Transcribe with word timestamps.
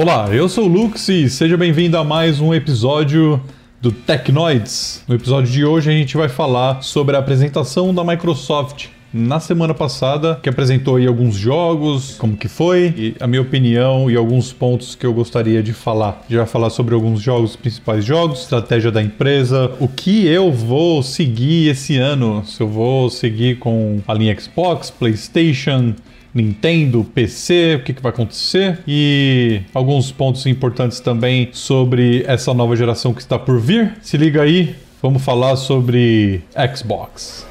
Olá, 0.00 0.28
eu 0.32 0.48
sou 0.48 0.66
o 0.66 0.68
Lux 0.68 1.08
e 1.08 1.28
seja 1.28 1.56
bem-vindo 1.56 1.98
a 1.98 2.04
mais 2.04 2.38
um 2.38 2.54
episódio 2.54 3.42
do 3.80 3.90
Tecnoids. 3.90 5.02
No 5.08 5.16
episódio 5.16 5.50
de 5.50 5.64
hoje 5.64 5.90
a 5.90 5.92
gente 5.92 6.16
vai 6.16 6.28
falar 6.28 6.82
sobre 6.82 7.16
a 7.16 7.18
apresentação 7.18 7.92
da 7.92 8.04
Microsoft 8.04 8.86
na 9.12 9.40
semana 9.40 9.74
passada, 9.74 10.38
que 10.40 10.48
apresentou 10.48 10.94
aí 10.94 11.06
alguns 11.08 11.34
jogos, 11.34 12.14
como 12.16 12.36
que 12.36 12.46
foi, 12.46 12.94
e 12.96 13.16
a 13.18 13.26
minha 13.26 13.42
opinião 13.42 14.08
e 14.08 14.14
alguns 14.14 14.52
pontos 14.52 14.94
que 14.94 15.04
eu 15.04 15.12
gostaria 15.12 15.64
de 15.64 15.72
falar. 15.72 16.24
Já 16.30 16.46
falar 16.46 16.70
sobre 16.70 16.94
alguns 16.94 17.20
jogos, 17.20 17.56
principais 17.56 18.04
jogos, 18.04 18.42
estratégia 18.42 18.92
da 18.92 19.02
empresa, 19.02 19.72
o 19.80 19.88
que 19.88 20.28
eu 20.28 20.52
vou 20.52 21.02
seguir 21.02 21.70
esse 21.70 21.96
ano, 21.96 22.44
se 22.46 22.60
eu 22.60 22.68
vou 22.68 23.10
seguir 23.10 23.58
com 23.58 24.00
a 24.06 24.14
linha 24.14 24.38
Xbox, 24.38 24.90
PlayStation, 24.90 25.96
Nintendo, 26.38 27.04
PC, 27.04 27.76
o 27.80 27.84
que, 27.84 27.92
que 27.92 28.02
vai 28.02 28.10
acontecer 28.10 28.78
e 28.86 29.60
alguns 29.74 30.10
pontos 30.10 30.46
importantes 30.46 31.00
também 31.00 31.48
sobre 31.52 32.24
essa 32.26 32.54
nova 32.54 32.74
geração 32.76 33.12
que 33.12 33.20
está 33.20 33.38
por 33.38 33.60
vir. 33.60 33.94
Se 34.00 34.16
liga 34.16 34.42
aí, 34.42 34.74
vamos 35.02 35.22
falar 35.22 35.56
sobre 35.56 36.42
Xbox. 36.76 37.46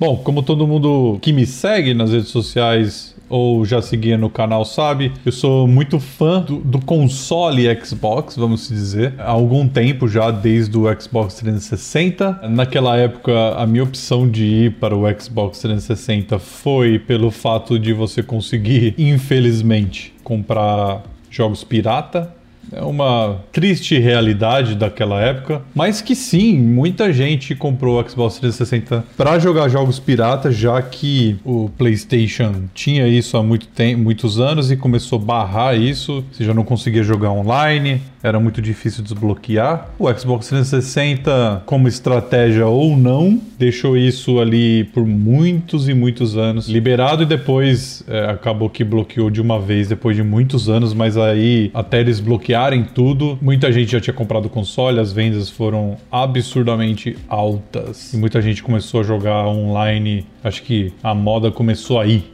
Bom, 0.00 0.16
como 0.16 0.42
todo 0.42 0.66
mundo 0.66 1.18
que 1.20 1.30
me 1.30 1.44
segue 1.44 1.92
nas 1.92 2.10
redes 2.10 2.28
sociais 2.28 3.14
ou 3.28 3.66
já 3.66 3.82
seguia 3.82 4.16
no 4.16 4.30
canal 4.30 4.64
sabe, 4.64 5.12
eu 5.26 5.30
sou 5.30 5.68
muito 5.68 6.00
fã 6.00 6.40
do, 6.40 6.56
do, 6.56 6.80
console 6.80 7.68
Xbox, 7.84 8.34
vamos 8.34 8.66
dizer, 8.66 9.12
há 9.18 9.30
algum 9.30 9.68
tempo 9.68 10.08
já, 10.08 10.30
desde 10.30 10.78
o 10.78 10.84
Xbox 10.98 11.34
360. 11.34 12.48
Naquela 12.48 12.96
época, 12.96 13.54
a 13.54 13.66
minha 13.66 13.84
opção 13.84 14.26
de 14.26 14.46
ir 14.46 14.72
para 14.76 14.96
o 14.96 15.02
Xbox 15.20 15.60
360 15.60 16.38
foi 16.38 16.98
pelo 16.98 17.30
fato 17.30 17.78
de 17.78 17.92
você 17.92 18.22
conseguir, 18.22 18.94
infelizmente, 18.96 20.14
comprar 20.24 21.02
jogos 21.30 21.62
pirata 21.62 22.39
é 22.72 22.82
uma 22.82 23.40
triste 23.52 23.98
realidade 23.98 24.74
daquela 24.74 25.20
época, 25.20 25.62
mas 25.74 26.00
que 26.00 26.14
sim, 26.14 26.58
muita 26.58 27.12
gente 27.12 27.54
comprou 27.54 28.00
o 28.00 28.08
Xbox 28.08 28.38
360 28.38 29.04
para 29.16 29.38
jogar 29.38 29.68
jogos 29.68 29.98
piratas, 29.98 30.56
já 30.56 30.80
que 30.80 31.36
o 31.44 31.68
PlayStation 31.76 32.64
tinha 32.74 33.06
isso 33.08 33.36
há 33.36 33.42
muito 33.42 33.66
tempo, 33.68 34.02
muitos 34.02 34.38
anos 34.38 34.70
e 34.70 34.76
começou 34.76 35.18
a 35.18 35.22
barrar 35.22 35.76
isso. 35.76 36.24
Você 36.32 36.44
já 36.44 36.54
não 36.54 36.64
conseguia 36.64 37.02
jogar 37.02 37.30
online, 37.30 38.00
era 38.22 38.38
muito 38.38 38.60
difícil 38.60 39.02
desbloquear. 39.02 39.88
O 39.98 40.12
Xbox 40.12 40.48
360, 40.48 41.62
como 41.66 41.88
estratégia 41.88 42.66
ou 42.66 42.96
não, 42.96 43.40
deixou 43.58 43.96
isso 43.96 44.38
ali 44.38 44.84
por 44.84 45.06
muitos 45.06 45.88
e 45.88 45.94
muitos 45.94 46.36
anos 46.36 46.68
liberado 46.68 47.22
e 47.22 47.26
depois 47.26 48.04
é, 48.06 48.26
acabou 48.26 48.68
que 48.68 48.84
bloqueou 48.84 49.30
de 49.30 49.40
uma 49.40 49.58
vez 49.58 49.88
depois 49.88 50.16
de 50.16 50.22
muitos 50.22 50.68
anos, 50.68 50.92
mas 50.92 51.16
aí 51.16 51.70
até 51.74 52.00
eles 52.00 52.20
bloquearam 52.20 52.59
em 52.72 52.84
tudo. 52.84 53.38
Muita 53.40 53.72
gente 53.72 53.92
já 53.92 54.00
tinha 54.00 54.14
comprado 54.14 54.48
console, 54.48 55.00
as 55.00 55.12
vendas 55.12 55.48
foram 55.48 55.96
absurdamente 56.10 57.16
altas. 57.28 58.12
E 58.12 58.16
muita 58.16 58.40
gente 58.42 58.62
começou 58.62 59.00
a 59.00 59.02
jogar 59.02 59.46
online. 59.46 60.26
Acho 60.44 60.62
que 60.62 60.92
a 61.02 61.14
moda 61.14 61.50
começou 61.50 61.98
aí. 61.98 62.24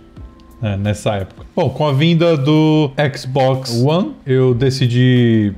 Né, 0.61 0.75
nessa 0.77 1.15
época. 1.15 1.45
Bom, 1.55 1.69
com 1.69 1.87
a 1.87 1.93
vinda 1.93 2.35
do 2.35 2.91
Xbox 3.15 3.83
One, 3.83 4.13
eu 4.25 4.55
decidi 4.55 5.53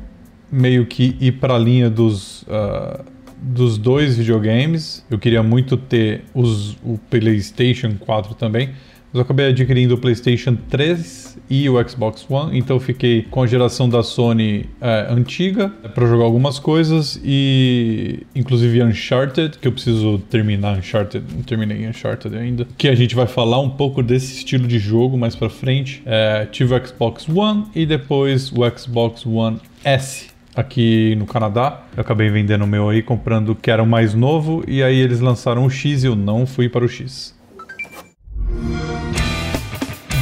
meio 0.51 0.87
que 0.87 1.17
ir 1.21 1.33
para 1.33 1.55
a 1.55 1.59
linha 1.59 1.89
dos, 1.89 2.43
uh, 2.43 3.05
dos 3.41 3.79
dois 3.79 4.17
videogames. 4.17 5.05
Eu 5.11 5.19
queria 5.19 5.43
muito 5.43 5.77
ter 5.77 6.25
os, 6.35 6.73
o 6.83 6.99
PlayStation 7.11 7.95
4 7.99 8.35
também, 8.35 8.71
mas 9.13 9.15
eu 9.15 9.21
acabei 9.23 9.47
adquirindo 9.47 9.95
o 9.95 9.99
PlayStation 9.99 10.57
3 10.69 11.39
e 11.51 11.69
o 11.69 11.89
Xbox 11.89 12.27
One, 12.29 12.59
então 12.59 12.79
fiquei 12.79 13.23
com 13.23 13.43
a 13.43 13.47
geração 13.47 13.89
da 13.89 14.03
Sony 14.03 14.67
é, 14.81 15.07
antiga 15.11 15.69
para 15.95 16.07
jogar 16.07 16.25
algumas 16.25 16.59
coisas 16.59 17.21
e 17.25 18.27
inclusive 18.35 18.83
Uncharted, 18.83 19.59
que 19.59 19.67
eu 19.67 19.73
preciso 19.73 20.19
terminar 20.31 20.79
Uncharted, 20.79 21.25
não 21.35 21.43
terminei 21.43 21.89
Uncharted 21.89 22.37
ainda, 22.37 22.67
que 22.77 22.89
a 22.89 22.95
gente 22.95 23.15
vai 23.15 23.27
falar 23.27 23.61
um 23.61 23.71
pouco 23.71 24.03
desse 24.03 24.35
estilo 24.35 24.67
de 24.67 24.79
jogo 24.79 25.17
mais 25.17 25.35
para 25.35 25.49
frente. 25.49 26.03
É, 26.05 26.47
tive 26.51 26.75
o 26.75 26.87
Xbox 26.87 27.27
One 27.29 27.65
e 27.75 27.87
depois 27.87 28.53
o 28.53 28.79
Xbox 28.79 29.25
One 29.25 29.59
S 29.85 30.29
aqui 30.55 31.15
no 31.17 31.25
Canadá. 31.25 31.83
Eu 31.97 32.01
acabei 32.01 32.29
vendendo 32.29 32.65
o 32.65 32.67
meu 32.67 32.89
aí, 32.89 33.03
comprando 33.03 33.51
o 33.51 33.55
que 33.55 33.71
era 33.71 33.83
o 33.83 33.87
mais 33.87 34.13
novo, 34.13 34.65
e 34.67 34.83
aí 34.83 34.99
eles 34.99 35.21
lançaram 35.21 35.65
o 35.65 35.71
X 35.71 36.03
e 36.03 36.07
eu 36.07 36.17
não 36.17 36.47
fui 36.47 36.69
para 36.69 36.85
o 36.85 36.89
X. 36.89 37.37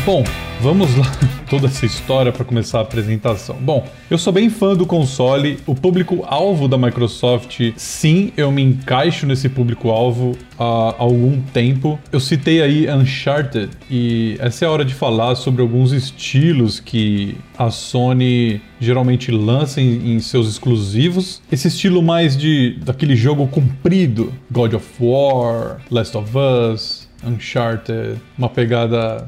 Bom, 0.07 0.23
vamos 0.61 0.97
lá. 0.97 1.05
Toda 1.51 1.67
essa 1.67 1.85
história 1.85 2.31
para 2.31 2.45
começar 2.45 2.79
a 2.79 2.83
apresentação. 2.83 3.57
Bom, 3.57 3.85
eu 4.09 4.17
sou 4.17 4.33
bem 4.33 4.49
fã 4.49 4.73
do 4.73 4.87
console. 4.87 5.59
O 5.67 5.75
público-alvo 5.75 6.69
da 6.69 6.79
Microsoft, 6.79 7.73
sim, 7.77 8.33
eu 8.37 8.53
me 8.53 8.63
encaixo 8.63 9.27
nesse 9.27 9.49
público-alvo 9.49 10.39
há 10.57 10.95
algum 10.97 11.43
tempo. 11.53 11.99
Eu 12.13 12.21
citei 12.21 12.63
aí 12.63 12.89
Uncharted 12.89 13.71
e 13.91 14.37
essa 14.39 14.65
é 14.65 14.69
a 14.69 14.71
hora 14.71 14.85
de 14.85 14.95
falar 14.95 15.35
sobre 15.35 15.61
alguns 15.61 15.91
estilos 15.91 16.79
que 16.79 17.37
a 17.59 17.69
Sony 17.73 18.61
geralmente 18.79 19.33
lança 19.33 19.81
em, 19.81 20.15
em 20.15 20.21
seus 20.21 20.49
exclusivos. 20.49 21.43
Esse 21.51 21.67
estilo 21.67 22.01
mais 22.01 22.37
de 22.37 22.79
daquele 22.85 23.17
jogo 23.17 23.49
comprido, 23.49 24.33
God 24.53 24.75
of 24.75 24.87
War, 25.01 25.79
Last 25.91 26.17
of 26.17 26.31
Us, 26.39 27.09
Uncharted, 27.25 28.21
uma 28.39 28.49
pegada 28.49 29.27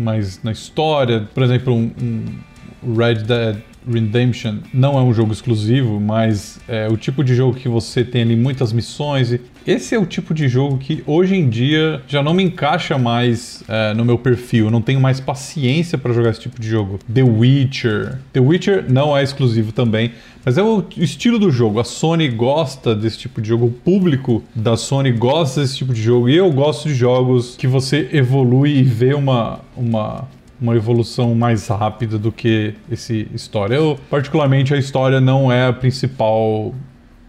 mais 0.00 0.42
na 0.42 0.52
história. 0.52 1.28
Por 1.34 1.42
exemplo, 1.42 1.74
um, 1.74 1.90
um 2.00 2.96
Red 2.96 3.24
Dead 3.24 3.56
Redemption 3.92 4.58
não 4.72 4.98
é 4.98 5.02
um 5.02 5.12
jogo 5.12 5.32
exclusivo, 5.32 6.00
mas 6.00 6.58
é 6.68 6.88
o 6.88 6.96
tipo 6.96 7.24
de 7.24 7.34
jogo 7.34 7.56
que 7.56 7.68
você 7.68 8.04
tem 8.04 8.22
ali 8.22 8.36
muitas 8.36 8.72
missões. 8.72 9.32
E 9.32 9.40
esse 9.66 9.94
é 9.94 9.98
o 9.98 10.06
tipo 10.06 10.32
de 10.32 10.48
jogo 10.48 10.78
que 10.78 11.02
hoje 11.06 11.34
em 11.34 11.48
dia 11.48 12.02
já 12.06 12.22
não 12.22 12.32
me 12.32 12.42
encaixa 12.42 12.96
mais 12.96 13.62
é, 13.68 13.94
no 13.94 14.04
meu 14.04 14.18
perfil. 14.18 14.66
Eu 14.66 14.70
não 14.70 14.80
tenho 14.80 15.00
mais 15.00 15.20
paciência 15.20 15.98
para 15.98 16.12
jogar 16.12 16.30
esse 16.30 16.40
tipo 16.40 16.60
de 16.60 16.68
jogo. 16.68 16.98
The 17.12 17.22
Witcher. 17.22 18.18
The 18.32 18.40
Witcher 18.40 18.84
não 18.88 19.16
é 19.16 19.22
exclusivo 19.22 19.72
também, 19.72 20.12
mas 20.44 20.56
é 20.56 20.62
o 20.62 20.84
estilo 20.96 21.38
do 21.38 21.50
jogo. 21.50 21.80
A 21.80 21.84
Sony 21.84 22.28
gosta 22.28 22.94
desse 22.94 23.18
tipo 23.18 23.40
de 23.40 23.48
jogo, 23.48 23.66
o 23.66 23.70
público 23.70 24.42
da 24.54 24.76
Sony 24.76 25.12
gosta 25.12 25.60
desse 25.60 25.76
tipo 25.76 25.92
de 25.92 26.00
jogo. 26.00 26.28
E 26.28 26.36
eu 26.36 26.50
gosto 26.50 26.88
de 26.88 26.94
jogos 26.94 27.56
que 27.56 27.66
você 27.66 28.08
evolui 28.12 28.78
e 28.78 28.82
vê 28.82 29.12
uma, 29.12 29.60
uma 29.76 30.26
uma 30.60 30.74
evolução 30.74 31.34
mais 31.34 31.68
rápida 31.68 32.18
do 32.18 32.32
que 32.32 32.74
esse 32.90 33.28
história. 33.34 33.76
Eu, 33.76 33.98
particularmente, 34.10 34.74
a 34.74 34.76
história 34.76 35.20
não 35.20 35.50
é 35.52 35.66
a 35.66 35.72
principal 35.72 36.74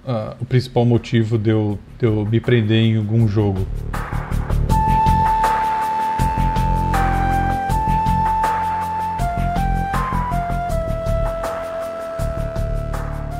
uh, 0.10 0.36
o 0.40 0.46
principal 0.46 0.86
motivo 0.86 1.38
de 1.38 1.52
eu, 1.52 1.80
de 2.00 2.06
eu 2.06 2.26
me 2.26 2.40
prender 2.40 2.84
em 2.84 2.98
algum 2.98 3.28
jogo. 3.28 3.66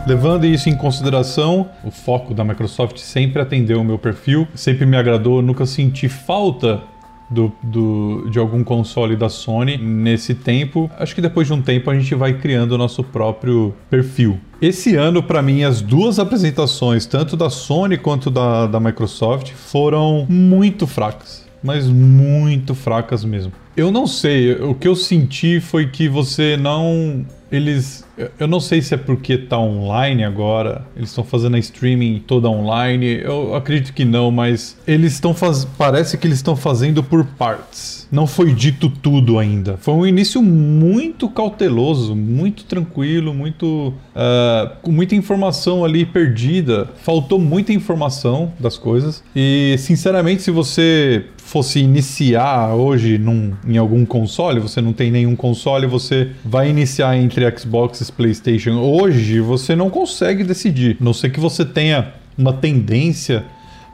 Levando 0.08 0.46
isso 0.46 0.70
em 0.70 0.76
consideração, 0.76 1.70
o 1.84 1.92
foco 1.92 2.34
da 2.34 2.44
Microsoft 2.44 2.98
sempre 2.98 3.44
atendeu 3.44 3.80
o 3.80 3.84
meu 3.84 4.00
perfil, 4.00 4.48
sempre 4.56 4.84
me 4.84 4.98
agradou, 4.98 5.40
nunca 5.40 5.68
senti 5.68 6.10
falta 6.10 6.82
do, 7.30 7.52
do, 7.62 8.28
de 8.30 8.40
algum 8.40 8.64
console 8.64 9.16
da 9.16 9.30
Sony 9.30 9.78
nesse 9.78 10.34
tempo. 10.34 10.90
Acho 10.98 11.14
que 11.14 11.22
depois 11.22 11.48
de 11.48 11.54
um 11.54 11.62
tempo 11.62 11.90
a 11.90 11.96
gente 11.96 12.14
vai 12.16 12.34
criando 12.34 12.74
o 12.74 12.78
nosso 12.78 13.04
próprio 13.04 13.74
perfil. 13.90 14.40
Esse 14.62 14.96
ano, 14.96 15.24
para 15.24 15.42
mim, 15.42 15.64
as 15.64 15.82
duas 15.82 16.20
apresentações, 16.20 17.06
tanto 17.06 17.38
da 17.38 17.50
Sony 17.50 17.98
quanto 17.98 18.30
da, 18.30 18.68
da 18.68 18.80
Microsoft, 18.80 19.52
foram 19.52 20.26
muito 20.30 20.86
fracas. 20.86 21.48
Mas 21.64 21.88
muito 21.88 22.74
fracas 22.74 23.24
mesmo. 23.24 23.52
Eu 23.76 23.92
não 23.92 24.08
sei, 24.08 24.54
o 24.54 24.74
que 24.74 24.88
eu 24.88 24.96
senti 24.96 25.60
foi 25.60 25.88
que 25.88 26.10
você 26.10 26.58
não 26.58 27.26
eles. 27.52 28.06
Eu 28.38 28.48
não 28.48 28.60
sei 28.60 28.82
se 28.82 28.94
é 28.94 28.98
porque 28.98 29.38
tá 29.38 29.58
online 29.58 30.24
agora, 30.24 30.86
eles 30.96 31.10
estão 31.10 31.24
fazendo 31.24 31.56
a 31.56 31.60
streaming 31.60 32.24
toda 32.28 32.50
online. 32.50 33.22
Eu 33.24 33.56
acredito 33.56 33.94
que 33.94 34.04
não, 34.04 34.30
mas 34.30 34.78
eles 34.86 35.14
estão 35.14 35.34
faz... 35.34 35.64
Parece 35.64 36.18
que 36.18 36.28
eles 36.28 36.38
estão 36.38 36.56
fazendo 36.56 37.02
por 37.02 37.24
partes. 37.24 38.08
Não 38.12 38.28
foi 38.28 38.54
dito 38.54 38.90
tudo 38.90 39.40
ainda. 39.40 39.78
Foi 39.78 39.94
um 39.94 40.06
início 40.06 40.42
muito 40.42 41.30
cauteloso, 41.30 42.16
muito 42.16 42.66
tranquilo, 42.66 43.34
muito. 43.34 43.94
Uh, 44.16 44.76
com 44.82 44.92
muita 44.92 45.16
informação 45.16 45.86
ali 45.86 46.06
perdida. 46.06 46.90
Faltou 47.04 47.40
muita 47.40 47.72
informação 47.72 48.52
das 48.60 48.78
coisas. 48.78 49.24
E, 49.36 49.76
sinceramente, 49.78 50.42
se 50.42 50.52
você 50.52 51.26
fosse 51.50 51.80
iniciar 51.80 52.76
hoje 52.76 53.18
num, 53.18 53.54
em 53.68 53.76
algum 53.76 54.06
console, 54.06 54.60
você 54.60 54.80
não 54.80 54.94
tem 54.94 55.10
nenhum 55.10 55.36
console, 55.36 55.88
você 55.88 56.30
vai 56.46 56.70
iniciar 56.70 57.18
entre 57.18 57.50
Xbox 57.58 58.02
e 58.02 58.12
PlayStation. 58.12 58.80
Hoje 58.80 59.40
você 59.40 59.76
não 59.76 59.90
consegue 59.90 60.44
decidir, 60.44 60.98
a 61.02 61.04
não 61.04 61.12
sei 61.12 61.32
que 61.32 61.40
você 61.40 61.66
tenha 61.66 62.14
uma 62.38 62.54
tendência 62.54 63.46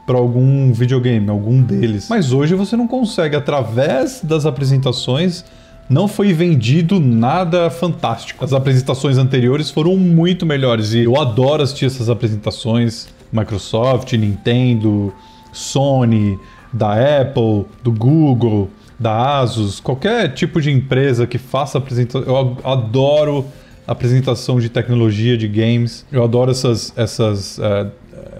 para 0.06 0.18
algum 0.18 0.70
videogame, 0.70 1.30
algum 1.30 1.62
deles. 1.62 2.08
Mas 2.10 2.30
hoje 2.30 2.54
você 2.54 2.76
não 2.76 2.86
consegue, 2.86 3.34
através 3.34 4.20
das 4.22 4.44
apresentações, 4.44 5.42
não 5.88 6.06
foi 6.06 6.34
vendido 6.34 7.00
nada 7.00 7.70
fantástico. 7.70 8.44
As 8.44 8.52
apresentações 8.52 9.16
anteriores 9.16 9.70
foram 9.70 9.96
muito 9.96 10.44
melhores 10.44 10.92
e 10.92 11.04
eu 11.04 11.18
adoro 11.18 11.62
assistir 11.62 11.86
essas 11.86 12.10
apresentações. 12.10 13.08
Microsoft, 13.32 14.12
Nintendo, 14.12 15.12
Sony, 15.52 16.38
da 16.76 16.92
Apple, 17.20 17.66
do 17.82 17.90
Google, 17.90 18.70
da 18.98 19.38
Asus, 19.38 19.80
qualquer 19.80 20.32
tipo 20.34 20.60
de 20.60 20.70
empresa 20.70 21.26
que 21.26 21.38
faça 21.38 21.78
apresentação. 21.78 22.22
Eu 22.22 22.58
adoro 22.64 23.44
apresentação 23.86 24.58
de 24.58 24.68
tecnologia, 24.68 25.36
de 25.36 25.48
games. 25.48 26.04
Eu 26.10 26.24
adoro 26.24 26.50
essas, 26.50 26.92
essas 26.96 27.58
uh, 27.58 27.90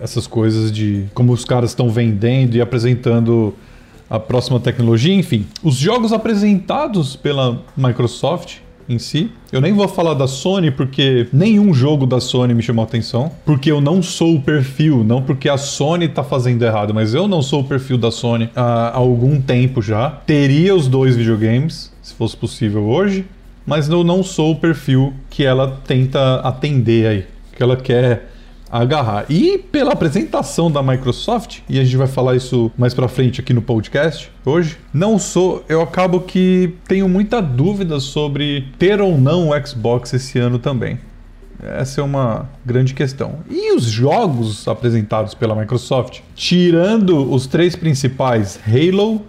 essas 0.00 0.26
coisas 0.26 0.70
de 0.72 1.06
como 1.14 1.32
os 1.32 1.44
caras 1.44 1.70
estão 1.70 1.88
vendendo 1.90 2.56
e 2.56 2.60
apresentando 2.60 3.54
a 4.08 4.18
próxima 4.20 4.60
tecnologia, 4.60 5.14
enfim. 5.14 5.46
Os 5.62 5.76
jogos 5.76 6.12
apresentados 6.12 7.16
pela 7.16 7.62
Microsoft 7.76 8.58
em 8.88 8.98
si. 8.98 9.30
Eu 9.52 9.60
nem 9.60 9.72
vou 9.72 9.86
falar 9.88 10.14
da 10.14 10.26
Sony 10.26 10.70
porque 10.70 11.26
nenhum 11.32 11.72
jogo 11.72 12.06
da 12.06 12.20
Sony 12.20 12.54
me 12.54 12.62
chamou 12.62 12.84
atenção, 12.84 13.30
porque 13.44 13.70
eu 13.70 13.80
não 13.80 14.02
sou 14.02 14.36
o 14.36 14.42
perfil, 14.42 15.02
não 15.04 15.22
porque 15.22 15.48
a 15.48 15.56
Sony 15.56 16.08
tá 16.08 16.22
fazendo 16.22 16.62
errado, 16.62 16.94
mas 16.94 17.14
eu 17.14 17.26
não 17.26 17.42
sou 17.42 17.60
o 17.60 17.64
perfil 17.64 17.98
da 17.98 18.10
Sony 18.10 18.50
há 18.54 18.96
algum 18.96 19.40
tempo 19.40 19.82
já. 19.82 20.10
Teria 20.10 20.74
os 20.74 20.88
dois 20.88 21.16
videogames, 21.16 21.92
se 22.02 22.14
fosse 22.14 22.36
possível 22.36 22.84
hoje, 22.84 23.24
mas 23.66 23.88
eu 23.88 24.04
não 24.04 24.22
sou 24.22 24.52
o 24.52 24.56
perfil 24.56 25.12
que 25.28 25.44
ela 25.44 25.80
tenta 25.86 26.36
atender 26.36 27.06
aí, 27.06 27.24
que 27.56 27.62
ela 27.62 27.76
quer 27.76 28.30
agarrar. 28.70 29.26
E 29.28 29.58
pela 29.58 29.92
apresentação 29.92 30.70
da 30.70 30.82
Microsoft, 30.82 31.58
e 31.68 31.78
a 31.78 31.84
gente 31.84 31.96
vai 31.96 32.06
falar 32.06 32.36
isso 32.36 32.70
mais 32.76 32.94
para 32.94 33.08
frente 33.08 33.40
aqui 33.40 33.52
no 33.52 33.62
podcast 33.62 34.30
hoje, 34.44 34.78
não 34.92 35.18
sou, 35.18 35.64
eu 35.68 35.80
acabo 35.80 36.20
que 36.20 36.74
tenho 36.86 37.08
muita 37.08 37.40
dúvida 37.40 38.00
sobre 38.00 38.68
ter 38.78 39.00
ou 39.00 39.18
não 39.18 39.50
o 39.50 39.66
Xbox 39.66 40.12
esse 40.12 40.38
ano 40.38 40.58
também. 40.58 40.98
Essa 41.62 42.00
é 42.00 42.04
uma 42.04 42.48
grande 42.64 42.92
questão. 42.94 43.40
E 43.50 43.74
os 43.74 43.84
jogos 43.84 44.68
apresentados 44.68 45.34
pela 45.34 45.54
Microsoft, 45.54 46.20
tirando 46.34 47.32
os 47.32 47.46
três 47.46 47.74
principais, 47.74 48.60
Halo, 48.66 49.22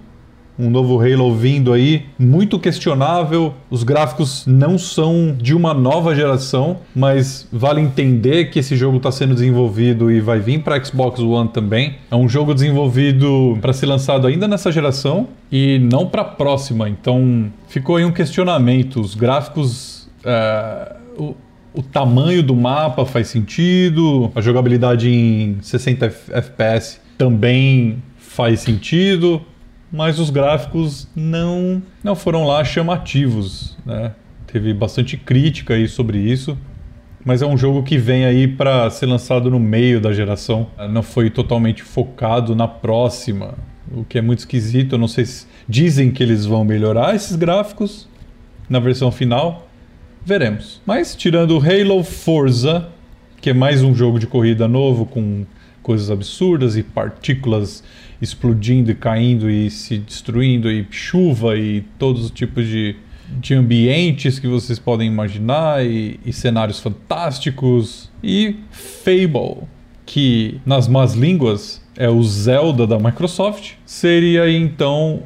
um 0.59 0.69
novo 0.69 0.99
Halo 0.99 1.33
vindo 1.35 1.71
aí, 1.71 2.05
muito 2.17 2.57
questionável. 2.57 3.53
Os 3.69 3.83
gráficos 3.83 4.45
não 4.47 4.77
são 4.77 5.35
de 5.39 5.53
uma 5.53 5.73
nova 5.73 6.15
geração, 6.15 6.77
mas 6.95 7.47
vale 7.51 7.79
entender 7.79 8.45
que 8.45 8.59
esse 8.59 8.75
jogo 8.75 8.97
está 8.97 9.11
sendo 9.11 9.33
desenvolvido 9.35 10.11
e 10.11 10.19
vai 10.19 10.39
vir 10.39 10.59
para 10.63 10.83
Xbox 10.83 11.19
One 11.19 11.49
também. 11.49 11.95
É 12.09 12.15
um 12.15 12.27
jogo 12.27 12.53
desenvolvido 12.53 13.57
para 13.61 13.71
ser 13.71 13.85
lançado 13.85 14.25
ainda 14.25 14.47
nessa 14.47 14.71
geração 14.71 15.27
e 15.51 15.79
não 15.79 16.07
para 16.07 16.23
a 16.23 16.25
próxima. 16.25 16.89
Então 16.89 17.51
ficou 17.67 17.97
aí 17.97 18.05
um 18.05 18.11
questionamento. 18.11 18.99
Os 18.99 19.13
gráficos. 19.13 20.07
Uh, 20.25 21.23
o, 21.23 21.35
o 21.73 21.83
tamanho 21.83 22.41
do 22.41 22.55
mapa 22.55 23.05
faz 23.05 23.27
sentido, 23.27 24.31
a 24.33 24.41
jogabilidade 24.41 25.09
em 25.09 25.57
60 25.61 26.05
FPS 26.31 26.99
também 27.17 28.01
faz 28.17 28.61
sentido 28.61 29.41
mas 29.91 30.19
os 30.19 30.29
gráficos 30.29 31.07
não, 31.15 31.81
não 32.03 32.15
foram 32.15 32.45
lá 32.45 32.63
chamativos, 32.63 33.77
né? 33.85 34.13
Teve 34.45 34.73
bastante 34.73 35.17
crítica 35.17 35.73
aí 35.73 35.87
sobre 35.87 36.17
isso, 36.17 36.57
mas 37.25 37.41
é 37.41 37.45
um 37.45 37.57
jogo 37.57 37.83
que 37.83 37.97
vem 37.97 38.25
aí 38.25 38.47
para 38.47 38.89
ser 38.89 39.05
lançado 39.05 39.51
no 39.51 39.59
meio 39.59 39.99
da 39.99 40.13
geração, 40.13 40.67
não 40.89 41.03
foi 41.03 41.29
totalmente 41.29 41.83
focado 41.83 42.55
na 42.55 42.67
próxima, 42.67 43.55
o 43.91 44.03
que 44.03 44.17
é 44.17 44.21
muito 44.21 44.39
esquisito. 44.39 44.95
Eu 44.95 44.99
não 44.99 45.07
sei 45.07 45.25
se 45.25 45.45
dizem 45.67 46.11
que 46.11 46.23
eles 46.23 46.45
vão 46.45 46.63
melhorar 46.63 47.15
esses 47.15 47.35
gráficos 47.35 48.07
na 48.69 48.79
versão 48.79 49.11
final, 49.11 49.67
veremos. 50.25 50.81
Mas 50.85 51.15
tirando 51.15 51.57
Halo 51.57 52.03
Forza, 52.03 52.87
que 53.47 53.51
é 53.51 53.53
mais 53.53 53.81
um 53.81 53.95
jogo 53.95 54.19
de 54.19 54.27
corrida 54.27 54.67
novo 54.67 55.05
com 55.05 55.45
coisas 55.81 56.11
absurdas 56.11 56.75
e 56.75 56.83
partículas 56.83 57.81
explodindo 58.21 58.91
e 58.91 58.93
caindo 58.93 59.49
e 59.49 59.71
se 59.71 59.97
destruindo, 59.97 60.69
e 60.69 60.85
chuva 60.91 61.57
e 61.57 61.79
todos 61.97 62.25
os 62.25 62.31
tipos 62.31 62.67
de, 62.67 62.97
de 63.39 63.53
ambientes 63.53 64.37
que 64.37 64.49
vocês 64.49 64.77
podem 64.77 65.07
imaginar, 65.07 65.85
e, 65.85 66.19
e 66.25 66.33
cenários 66.33 66.81
fantásticos. 66.81 68.11
E 68.21 68.57
Fable, 68.69 69.63
que 70.05 70.59
nas 70.65 70.89
más 70.89 71.13
línguas 71.13 71.81
é 71.95 72.09
o 72.09 72.21
Zelda 72.21 72.85
da 72.85 72.99
Microsoft, 72.99 73.75
seria 73.85 74.51
então 74.51 75.23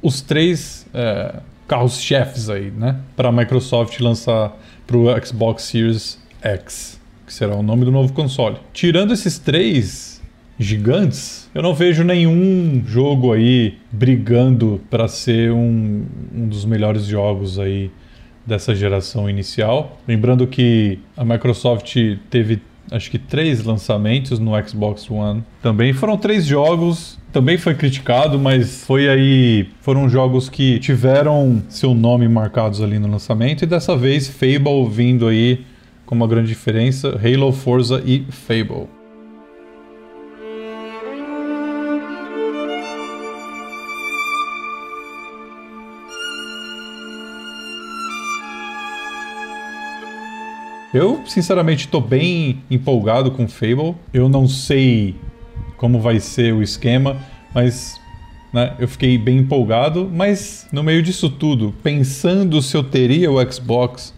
os 0.00 0.20
três 0.20 0.86
é, 0.94 1.40
carros-chefes 1.66 2.48
aí, 2.48 2.70
né? 2.70 3.00
Para 3.16 3.30
a 3.30 3.32
Microsoft 3.32 3.98
lançar 3.98 4.56
para 4.86 4.96
o 4.96 5.26
Xbox 5.26 5.64
Series 5.64 6.22
X, 6.40 7.02
que 7.34 7.38
será 7.38 7.56
o 7.56 7.62
nome 7.62 7.84
do 7.84 7.90
novo 7.90 8.12
console. 8.12 8.56
Tirando 8.72 9.12
esses 9.12 9.38
três 9.38 10.22
gigantes, 10.56 11.50
eu 11.52 11.62
não 11.62 11.74
vejo 11.74 12.04
nenhum 12.04 12.80
jogo 12.86 13.32
aí 13.32 13.74
brigando 13.90 14.80
para 14.88 15.08
ser 15.08 15.50
um, 15.50 16.04
um 16.32 16.46
dos 16.46 16.64
melhores 16.64 17.04
jogos 17.04 17.58
aí 17.58 17.90
dessa 18.46 18.72
geração 18.72 19.28
inicial. 19.28 19.98
Lembrando 20.06 20.46
que 20.46 21.00
a 21.16 21.24
Microsoft 21.24 21.96
teve 22.30 22.62
acho 22.92 23.10
que 23.10 23.18
três 23.18 23.64
lançamentos 23.64 24.38
no 24.38 24.52
Xbox 24.68 25.10
One. 25.10 25.42
Também 25.62 25.92
foram 25.92 26.16
três 26.18 26.44
jogos, 26.44 27.18
também 27.32 27.56
foi 27.56 27.74
criticado, 27.74 28.38
mas 28.38 28.84
foi 28.84 29.08
aí 29.08 29.68
foram 29.80 30.08
jogos 30.08 30.48
que 30.48 30.78
tiveram 30.78 31.62
seu 31.68 31.94
nome 31.94 32.28
marcados 32.28 32.80
ali 32.80 32.98
no 32.98 33.08
lançamento 33.08 33.64
e 33.64 33.66
dessa 33.66 33.96
vez 33.96 34.28
Fable 34.28 34.88
vindo 34.88 35.26
aí 35.26 35.64
com 36.06 36.14
uma 36.14 36.26
grande 36.26 36.48
diferença, 36.48 37.18
Halo, 37.22 37.52
Forza 37.52 38.02
e 38.04 38.24
Fable. 38.30 38.88
Eu, 50.94 51.22
sinceramente, 51.26 51.86
estou 51.86 52.00
bem 52.00 52.62
empolgado 52.70 53.32
com 53.32 53.48
Fable. 53.48 53.96
Eu 54.12 54.28
não 54.28 54.46
sei 54.46 55.16
como 55.76 56.00
vai 56.00 56.20
ser 56.20 56.54
o 56.54 56.62
esquema, 56.62 57.16
mas 57.52 58.00
né, 58.52 58.76
eu 58.78 58.86
fiquei 58.86 59.18
bem 59.18 59.38
empolgado. 59.38 60.08
Mas 60.14 60.68
no 60.70 60.84
meio 60.84 61.02
disso 61.02 61.28
tudo, 61.28 61.74
pensando 61.82 62.62
se 62.62 62.76
eu 62.76 62.84
teria 62.84 63.28
o 63.28 63.52
Xbox 63.52 64.14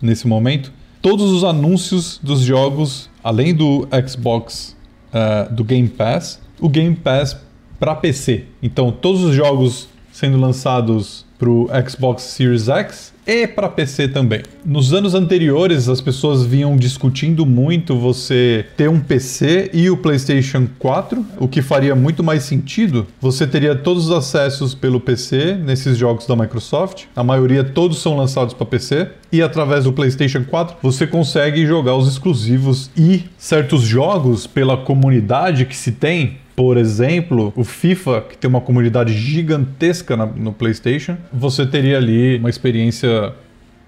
nesse 0.00 0.28
momento, 0.28 0.72
todos 1.00 1.30
os 1.30 1.44
anúncios 1.44 2.18
dos 2.22 2.40
jogos, 2.40 3.10
além 3.22 3.54
do 3.54 3.88
Xbox, 4.08 4.76
uh, 5.12 5.52
do 5.54 5.64
Game 5.64 5.88
Pass, 5.88 6.40
o 6.60 6.68
Game 6.68 6.96
Pass 6.96 7.36
para 7.78 7.94
PC. 7.94 8.44
Então, 8.62 8.90
todos 8.90 9.22
os 9.22 9.34
jogos 9.34 9.88
sendo 10.12 10.38
lançados 10.38 11.24
para 11.38 11.50
o 11.50 11.68
Xbox 11.88 12.22
Series 12.22 12.68
X 12.68 13.12
e 13.26 13.46
para 13.46 13.68
PC 13.68 14.08
também. 14.08 14.42
Nos 14.64 14.92
anos 14.92 15.14
anteriores, 15.14 15.88
as 15.88 16.00
pessoas 16.00 16.44
vinham 16.44 16.76
discutindo 16.76 17.44
muito 17.44 17.98
você 17.98 18.64
ter 18.76 18.88
um 18.88 19.00
PC 19.00 19.70
e 19.72 19.90
o 19.90 19.96
PlayStation 19.96 20.68
4, 20.78 21.24
o 21.38 21.48
que 21.48 21.60
faria 21.60 21.94
muito 21.94 22.22
mais 22.22 22.44
sentido. 22.44 23.06
Você 23.20 23.46
teria 23.46 23.74
todos 23.74 24.06
os 24.06 24.12
acessos 24.12 24.74
pelo 24.74 25.00
PC 25.00 25.54
nesses 25.54 25.98
jogos 25.98 26.26
da 26.26 26.36
Microsoft. 26.36 27.04
A 27.16 27.24
maioria 27.24 27.64
todos 27.64 28.00
são 28.00 28.16
lançados 28.16 28.54
para 28.54 28.66
PC 28.66 29.08
e 29.32 29.42
através 29.42 29.84
do 29.84 29.92
PlayStation 29.92 30.44
4 30.44 30.76
você 30.80 31.06
consegue 31.06 31.66
jogar 31.66 31.96
os 31.96 32.08
exclusivos 32.08 32.90
e 32.96 33.24
certos 33.36 33.82
jogos 33.82 34.46
pela 34.46 34.76
comunidade 34.76 35.64
que 35.64 35.76
se 35.76 35.92
tem 35.92 36.38
por 36.56 36.78
exemplo, 36.78 37.52
o 37.54 37.62
FIFA, 37.62 38.22
que 38.22 38.38
tem 38.38 38.48
uma 38.48 38.62
comunidade 38.62 39.12
gigantesca 39.12 40.16
na, 40.16 40.24
no 40.24 40.54
PlayStation, 40.54 41.18
você 41.30 41.66
teria 41.66 41.98
ali 41.98 42.38
uma 42.38 42.48
experiência 42.48 43.34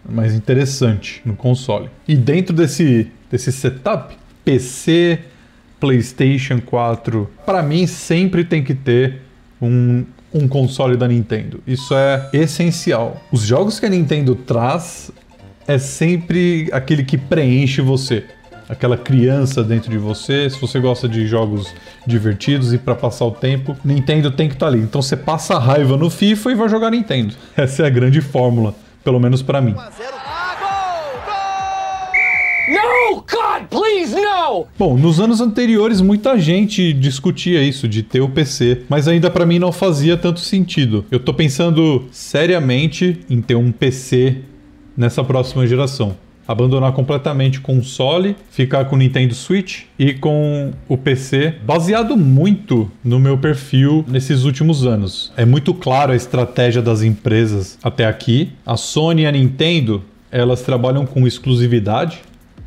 mais 0.07 0.35
interessante 0.35 1.23
no 1.25 1.35
console. 1.35 1.89
E 2.07 2.15
dentro 2.15 2.55
desse, 2.55 3.11
desse 3.31 3.51
setup, 3.51 4.15
PC, 4.45 5.19
PlayStation 5.81 6.61
4, 6.61 7.31
para 7.47 7.63
mim 7.63 7.87
sempre 7.87 8.45
tem 8.45 8.63
que 8.63 8.75
ter 8.75 9.23
um, 9.61 10.05
um 10.33 10.47
console 10.47 10.95
da 10.95 11.09
Nintendo. 11.09 11.63
Isso 11.67 11.95
é 11.95 12.29
essencial. 12.35 13.25
Os 13.33 13.43
jogos 13.43 13.81
que 13.81 13.87
a 13.87 13.89
Nintendo 13.89 14.35
traz 14.35 15.11
é 15.67 15.79
sempre 15.79 16.69
aquele 16.73 17.03
que 17.03 17.17
preenche 17.17 17.81
você 17.81 18.25
aquela 18.69 18.97
criança 18.97 19.65
dentro 19.65 19.91
de 19.91 19.99
você. 19.99 20.49
Se 20.51 20.61
você 20.61 20.79
gosta 20.79 21.09
de 21.09 21.27
jogos 21.27 21.73
divertidos 22.07 22.73
e 22.73 22.79
para 22.79 22.95
passar 22.95 23.25
o 23.25 23.31
tempo, 23.31 23.77
Nintendo 23.85 24.31
tem 24.31 24.49
que 24.49 24.55
estar 24.55 24.67
tá 24.67 24.73
ali. 24.73 24.83
Então 24.83 25.01
você 25.01 25.17
passa 25.17 25.55
a 25.55 25.59
raiva 25.59 25.97
no 25.97 26.11
FIFA 26.11 26.53
e 26.53 26.55
vai 26.55 26.69
jogar 26.69 26.91
Nintendo. 26.91 27.35
Essa 27.57 27.85
é 27.85 27.87
a 27.87 27.91
grande 27.91 28.21
fórmula, 28.21 28.75
pelo 29.03 29.19
menos 29.19 29.43
para 29.43 29.61
mim. 29.61 29.75
No, 32.69 33.15
God, 33.17 33.67
please, 33.71 34.15
no! 34.15 34.29
Uau! 34.49 34.69
Bom, 34.79 34.97
nos 34.97 35.21
anos 35.21 35.41
anteriores 35.41 36.01
muita 36.01 36.39
gente 36.39 36.93
discutia 36.93 37.63
isso 37.63 37.87
de 37.87 38.03
ter 38.03 38.21
o 38.21 38.29
PC, 38.29 38.83
mas 38.89 39.07
ainda 39.07 39.31
para 39.31 39.45
mim 39.45 39.59
não 39.59 39.73
fazia 39.73 40.17
tanto 40.17 40.41
sentido. 40.41 41.05
Eu 41.11 41.21
tô 41.21 41.35
pensando 41.35 42.07
seriamente 42.11 43.21
em 43.29 43.43
ter 43.43 43.55
um 43.55 43.71
PC 43.71 44.39
nessa 44.97 45.23
próxima 45.23 45.67
geração 45.67 46.17
abandonar 46.49 46.93
completamente 46.93 47.59
o 47.59 47.63
console, 47.63 48.35
ficar 48.51 48.87
com 48.87 48.97
o 48.97 48.99
Nintendo 48.99 49.35
Switch 49.35 49.83
e 49.99 50.15
com 50.15 50.73
o 50.89 50.97
PC, 50.97 51.57
baseado 51.63 52.17
muito 52.17 52.91
no 53.05 53.21
meu 53.21 53.37
perfil 53.37 54.03
nesses 54.09 54.45
últimos 54.45 54.87
anos. 54.87 55.31
É 55.37 55.45
muito 55.45 55.75
claro 55.75 56.13
a 56.13 56.17
estratégia 56.17 56.81
das 56.81 57.03
empresas 57.03 57.79
até 57.83 58.07
aqui. 58.07 58.51
A 58.65 58.79
Sony 58.79 59.23
e 59.23 59.27
a 59.27 59.33
Nintendo, 59.33 60.03
elas 60.33 60.63
trabalham 60.63 61.05
com 61.05 61.27
exclusividade. 61.27 62.21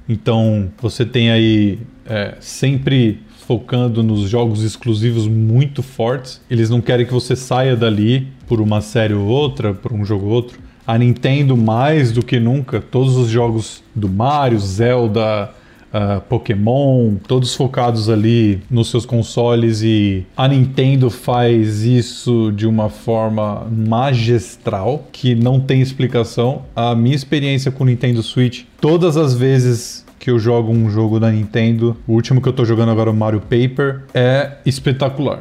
Então 0.08 0.72
você 0.80 1.04
tem 1.04 1.32
aí 1.32 1.80
é, 2.06 2.36
sempre 2.40 3.20
focando 3.48 4.04
nos 4.04 4.30
jogos 4.30 4.64
exclusivos 4.64 5.28
muito 5.28 5.82
fortes. 5.82 6.40
Eles 6.50 6.70
não 6.70 6.82
querem 6.82 7.06
que 7.06 7.14
você 7.14 7.36
saia 7.36 7.76
dali 7.76 8.28
por 8.48 8.62
uma 8.62 8.80
série 8.80 9.16
ou 9.16 9.28
outra, 9.28 9.74
por 9.74 9.92
um 9.92 10.06
jogo 10.06 10.28
ou 10.28 10.34
outro 10.34 10.71
a 10.92 10.98
Nintendo 10.98 11.56
mais 11.56 12.12
do 12.12 12.22
que 12.22 12.38
nunca, 12.38 12.82
todos 12.82 13.16
os 13.16 13.30
jogos 13.30 13.82
do 13.96 14.10
Mario, 14.10 14.60
Zelda, 14.60 15.50
uh, 15.94 16.20
Pokémon, 16.28 17.16
todos 17.26 17.56
focados 17.56 18.10
ali 18.10 18.62
nos 18.70 18.90
seus 18.90 19.06
consoles 19.06 19.82
e 19.82 20.26
a 20.36 20.50
Nintendo 20.50 21.10
faz 21.10 21.84
isso 21.84 22.52
de 22.54 22.68
uma 22.68 22.90
forma 22.90 23.66
magistral 23.72 25.08
que 25.14 25.34
não 25.34 25.62
tem 25.62 25.80
explicação. 25.80 26.64
A 26.76 26.94
minha 26.94 27.16
experiência 27.16 27.72
com 27.72 27.86
o 27.86 27.88
Nintendo 27.88 28.22
Switch, 28.22 28.64
todas 28.82 29.16
as 29.16 29.34
vezes 29.34 30.06
que 30.20 30.30
eu 30.30 30.38
jogo 30.38 30.74
um 30.74 30.90
jogo 30.90 31.22
da 31.22 31.32
Nintendo, 31.32 31.96
o 32.06 32.12
último 32.12 32.42
que 32.42 32.50
eu 32.50 32.54
tô 32.54 32.66
jogando 32.66 32.92
agora, 32.92 33.10
o 33.10 33.16
Mario 33.16 33.40
Paper, 33.40 34.02
é 34.14 34.58
espetacular. 34.66 35.40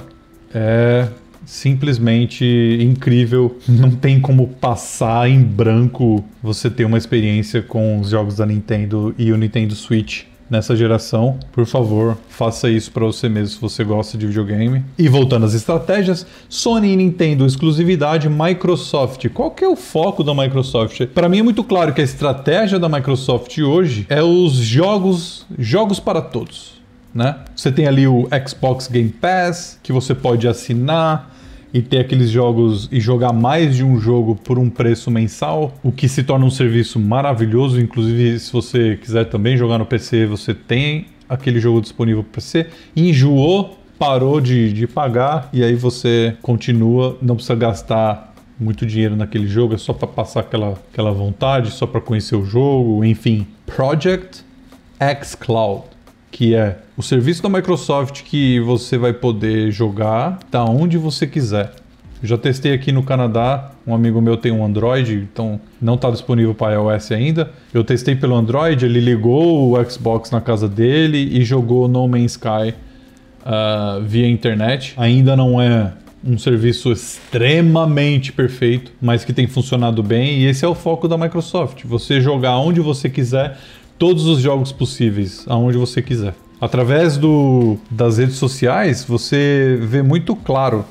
É 0.54 1.08
simplesmente 1.44 2.44
incrível. 2.80 3.58
Não 3.68 3.90
tem 3.90 4.20
como 4.20 4.48
passar 4.48 5.28
em 5.28 5.42
branco 5.42 6.24
você 6.42 6.70
ter 6.70 6.84
uma 6.84 6.98
experiência 6.98 7.62
com 7.62 8.00
os 8.00 8.10
jogos 8.10 8.36
da 8.36 8.46
Nintendo 8.46 9.14
e 9.18 9.32
o 9.32 9.36
Nintendo 9.36 9.74
Switch 9.74 10.24
nessa 10.50 10.74
geração. 10.74 11.38
Por 11.52 11.64
favor, 11.64 12.18
faça 12.28 12.68
isso 12.68 12.90
para 12.90 13.06
você 13.06 13.28
mesmo 13.28 13.54
se 13.54 13.60
você 13.60 13.84
gosta 13.84 14.18
de 14.18 14.26
videogame. 14.26 14.82
E 14.98 15.08
voltando 15.08 15.46
às 15.46 15.54
estratégias, 15.54 16.26
Sony 16.48 16.92
e 16.92 16.96
Nintendo 16.96 17.46
exclusividade, 17.46 18.28
Microsoft. 18.28 19.28
Qual 19.28 19.52
que 19.52 19.64
é 19.64 19.68
o 19.68 19.76
foco 19.76 20.24
da 20.24 20.34
Microsoft? 20.34 21.06
Para 21.06 21.28
mim 21.28 21.38
é 21.38 21.42
muito 21.42 21.62
claro 21.62 21.94
que 21.94 22.00
a 22.00 22.04
estratégia 22.04 22.78
da 22.78 22.88
Microsoft 22.88 23.56
hoje 23.58 24.04
é 24.08 24.22
os 24.22 24.54
jogos, 24.54 25.46
jogos 25.56 26.00
para 26.00 26.20
todos. 26.20 26.79
Né? 27.14 27.36
Você 27.54 27.72
tem 27.72 27.86
ali 27.86 28.06
o 28.06 28.28
Xbox 28.46 28.86
Game 28.86 29.08
Pass, 29.08 29.78
que 29.82 29.92
você 29.92 30.14
pode 30.14 30.46
assinar, 30.46 31.30
e 31.72 31.80
ter 31.80 32.00
aqueles 32.00 32.30
jogos 32.30 32.88
e 32.90 33.00
jogar 33.00 33.32
mais 33.32 33.76
de 33.76 33.84
um 33.84 33.98
jogo 34.00 34.34
por 34.34 34.58
um 34.58 34.68
preço 34.68 35.10
mensal, 35.10 35.72
o 35.82 35.92
que 35.92 36.08
se 36.08 36.22
torna 36.22 36.44
um 36.44 36.50
serviço 36.50 36.98
maravilhoso. 36.98 37.80
Inclusive, 37.80 38.38
se 38.38 38.52
você 38.52 38.96
quiser 38.96 39.26
também 39.26 39.56
jogar 39.56 39.78
no 39.78 39.86
PC, 39.86 40.26
você 40.26 40.52
tem 40.52 41.06
aquele 41.28 41.60
jogo 41.60 41.80
disponível 41.80 42.24
para 42.24 42.32
PC. 42.34 42.66
Enjoou, 42.96 43.78
parou 43.98 44.40
de, 44.40 44.72
de 44.72 44.86
pagar 44.86 45.48
e 45.52 45.62
aí 45.62 45.74
você 45.74 46.36
continua, 46.42 47.16
não 47.22 47.36
precisa 47.36 47.54
gastar 47.54 48.34
muito 48.58 48.84
dinheiro 48.84 49.16
naquele 49.16 49.46
jogo, 49.46 49.74
é 49.74 49.78
só 49.78 49.92
para 49.92 50.08
passar 50.08 50.40
aquela, 50.40 50.74
aquela 50.92 51.12
vontade, 51.12 51.70
só 51.70 51.86
para 51.86 52.00
conhecer 52.00 52.36
o 52.36 52.44
jogo, 52.44 53.04
enfim. 53.04 53.46
Project 53.64 54.44
X 54.98 55.34
Cloud 55.34 55.84
que 56.30 56.54
é 56.54 56.78
o 56.96 57.02
serviço 57.02 57.42
da 57.42 57.48
Microsoft 57.48 58.22
que 58.22 58.60
você 58.60 58.96
vai 58.96 59.12
poder 59.12 59.70
jogar 59.70 60.38
da 60.50 60.64
onde 60.64 60.96
você 60.96 61.26
quiser. 61.26 61.72
Já 62.22 62.36
testei 62.36 62.74
aqui 62.74 62.92
no 62.92 63.02
Canadá, 63.02 63.70
um 63.86 63.94
amigo 63.94 64.20
meu 64.20 64.36
tem 64.36 64.52
um 64.52 64.62
Android, 64.64 65.26
então 65.32 65.58
não 65.80 65.94
está 65.94 66.10
disponível 66.10 66.54
para 66.54 66.74
iOS 66.74 67.12
ainda. 67.12 67.50
Eu 67.72 67.82
testei 67.82 68.14
pelo 68.14 68.34
Android, 68.34 68.84
ele 68.84 69.00
ligou 69.00 69.72
o 69.72 69.90
Xbox 69.90 70.30
na 70.30 70.40
casa 70.40 70.68
dele 70.68 71.16
e 71.32 71.42
jogou 71.42 71.88
No 71.88 72.06
Man's 72.06 72.32
Sky 72.32 72.74
uh, 73.40 74.02
via 74.04 74.28
internet. 74.28 74.92
Ainda 74.98 75.34
não 75.34 75.60
é 75.60 75.94
um 76.22 76.36
serviço 76.36 76.92
extremamente 76.92 78.32
perfeito, 78.32 78.92
mas 79.00 79.24
que 79.24 79.32
tem 79.32 79.46
funcionado 79.46 80.02
bem 80.02 80.40
e 80.40 80.46
esse 80.46 80.62
é 80.62 80.68
o 80.68 80.74
foco 80.74 81.08
da 81.08 81.16
Microsoft. 81.16 81.84
Você 81.84 82.20
jogar 82.20 82.58
onde 82.58 82.80
você 82.80 83.08
quiser, 83.08 83.58
todos 84.00 84.24
os 84.24 84.40
jogos 84.40 84.72
possíveis, 84.72 85.44
aonde 85.46 85.76
você 85.76 86.00
quiser. 86.00 86.34
Através 86.58 87.18
do, 87.18 87.76
das 87.90 88.16
redes 88.16 88.36
sociais, 88.36 89.04
você 89.04 89.78
vê 89.82 90.02
muito 90.02 90.34
claro. 90.34 90.86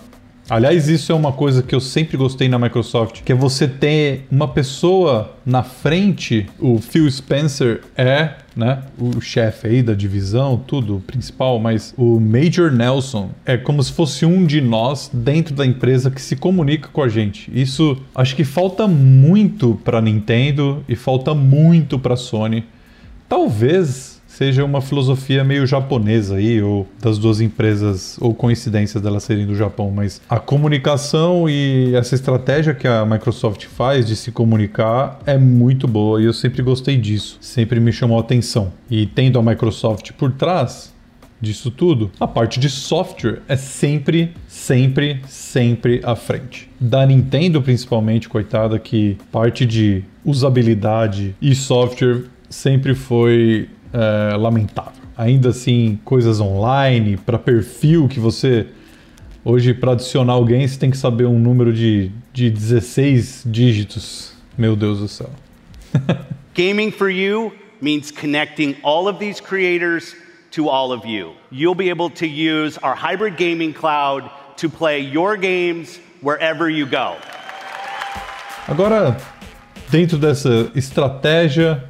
Aliás, 0.48 0.88
isso 0.88 1.12
é 1.12 1.16
uma 1.16 1.32
coisa 1.32 1.64
que 1.64 1.74
eu 1.74 1.80
sempre 1.80 2.18
gostei 2.18 2.48
na 2.48 2.60
Microsoft, 2.60 3.22
que 3.24 3.32
é 3.32 3.36
você 3.36 3.68
ter 3.68 4.28
uma 4.32 4.48
pessoa 4.48 5.36
na 5.44 5.64
frente, 5.64 6.46
o 6.60 6.80
Phil 6.80 7.10
Spencer 7.10 7.82
é, 7.98 8.36
né, 8.56 8.84
o 9.00 9.20
chefe 9.20 9.68
aí 9.68 9.82
da 9.82 9.94
divisão, 9.96 10.58
tudo, 10.58 10.98
o 10.98 11.02
principal, 11.02 11.60
mas 11.60 11.94
o 11.98 12.20
Major 12.20 12.72
Nelson 12.72 13.32
é 13.44 13.58
como 13.58 13.82
se 13.82 13.92
fosse 13.92 14.24
um 14.24 14.46
de 14.46 14.62
nós 14.62 15.10
dentro 15.12 15.56
da 15.56 15.66
empresa 15.66 16.12
que 16.12 16.22
se 16.22 16.36
comunica 16.36 16.90
com 16.90 17.02
a 17.02 17.10
gente. 17.10 17.52
Isso 17.54 17.98
acho 18.14 18.36
que 18.36 18.44
falta 18.44 18.88
muito 18.88 19.80
para 19.84 20.00
Nintendo 20.00 20.84
e 20.88 20.96
falta 20.96 21.34
muito 21.34 21.98
para 21.98 22.16
Sony 22.16 22.66
Talvez 23.30 24.20
seja 24.26 24.66
uma 24.66 24.82
filosofia 24.82 25.44
meio 25.44 25.68
japonesa 25.68 26.38
aí, 26.38 26.64
ou 26.64 26.88
das 27.00 27.20
duas 27.20 27.42
empresas, 27.42 28.18
ou 28.20 28.34
coincidência 28.34 29.00
delas 29.00 29.24
serem 29.24 29.46
do 29.46 29.54
Japão, 29.54 29.92
mas 29.92 30.20
a 30.28 30.40
comunicação 30.40 31.48
e 31.48 31.94
essa 31.94 32.16
estratégia 32.16 32.74
que 32.74 32.88
a 32.88 33.06
Microsoft 33.06 33.66
faz 33.66 34.08
de 34.08 34.16
se 34.16 34.32
comunicar 34.32 35.20
é 35.26 35.38
muito 35.38 35.88
boa 35.88 36.20
e 36.20 36.26
eu 36.26 36.34
sempre 36.34 36.64
gostei 36.64 36.98
disso, 36.98 37.38
sempre 37.40 37.80
me 37.80 37.92
chamou 37.92 38.18
a 38.18 38.22
atenção. 38.22 38.74
E 38.90 39.06
tendo 39.06 39.38
a 39.38 39.44
Microsoft 39.44 40.14
por 40.14 40.32
trás, 40.32 40.92
disso 41.42 41.70
tudo, 41.70 42.12
a 42.20 42.28
parte 42.28 42.60
de 42.60 42.70
software 42.70 43.42
é 43.48 43.56
sempre, 43.56 44.34
sempre, 44.48 45.22
sempre 45.28 46.02
à 46.04 46.16
frente. 46.16 46.70
Da 46.80 47.06
Nintendo, 47.06 47.62
principalmente, 47.62 48.28
coitada, 48.28 48.80
que 48.80 49.18
parte 49.32 49.66
de 49.66 50.04
usabilidade 50.26 51.36
e 51.42 51.54
software 51.56 52.24
sempre 52.50 52.96
foi 52.96 53.70
é, 53.94 54.36
lamentável. 54.36 55.04
Ainda 55.18 55.50
assim, 55.50 56.00
coisas 56.04 56.40
online, 56.40 57.18
para 57.18 57.38
perfil 57.38 58.08
que 58.08 58.20
você. 58.20 58.68
Hoje, 59.44 59.74
para 59.74 59.94
adicionar 59.94 60.34
alguém, 60.34 60.68
você 60.68 60.78
tem 60.78 60.90
que 60.90 60.98
saber 60.98 61.26
um 61.26 61.38
número 61.38 61.74
de, 61.74 62.12
de 62.34 62.50
16 62.50 63.44
dígitos. 63.46 64.34
Meu 64.58 64.76
Deus 64.76 65.00
do 65.00 65.08
céu. 65.08 65.30
Gaming 66.56 66.92
for 66.92 67.10
you 67.10 67.54
means 67.82 68.12
connecting 68.12 68.76
all 68.84 69.08
of 69.08 69.20
these 69.20 69.42
creators 69.42 70.16
to 70.52 70.70
all 70.70 70.92
of 70.92 71.06
you. 71.06 71.34
You'll 71.52 71.76
be 71.76 71.90
able 71.90 72.10
to 72.12 72.26
use 72.26 72.78
our 72.84 72.96
hybrid 72.96 73.38
gaming 73.38 73.74
cloud 73.74 74.30
to 74.58 74.70
play 74.70 75.00
your 75.00 75.38
games 75.38 76.00
wherever 76.22 76.70
you 76.70 76.86
go. 76.86 77.16
Agora, 78.68 79.18
dentro 79.90 80.18
dessa 80.18 80.72
estratégia 80.76 81.89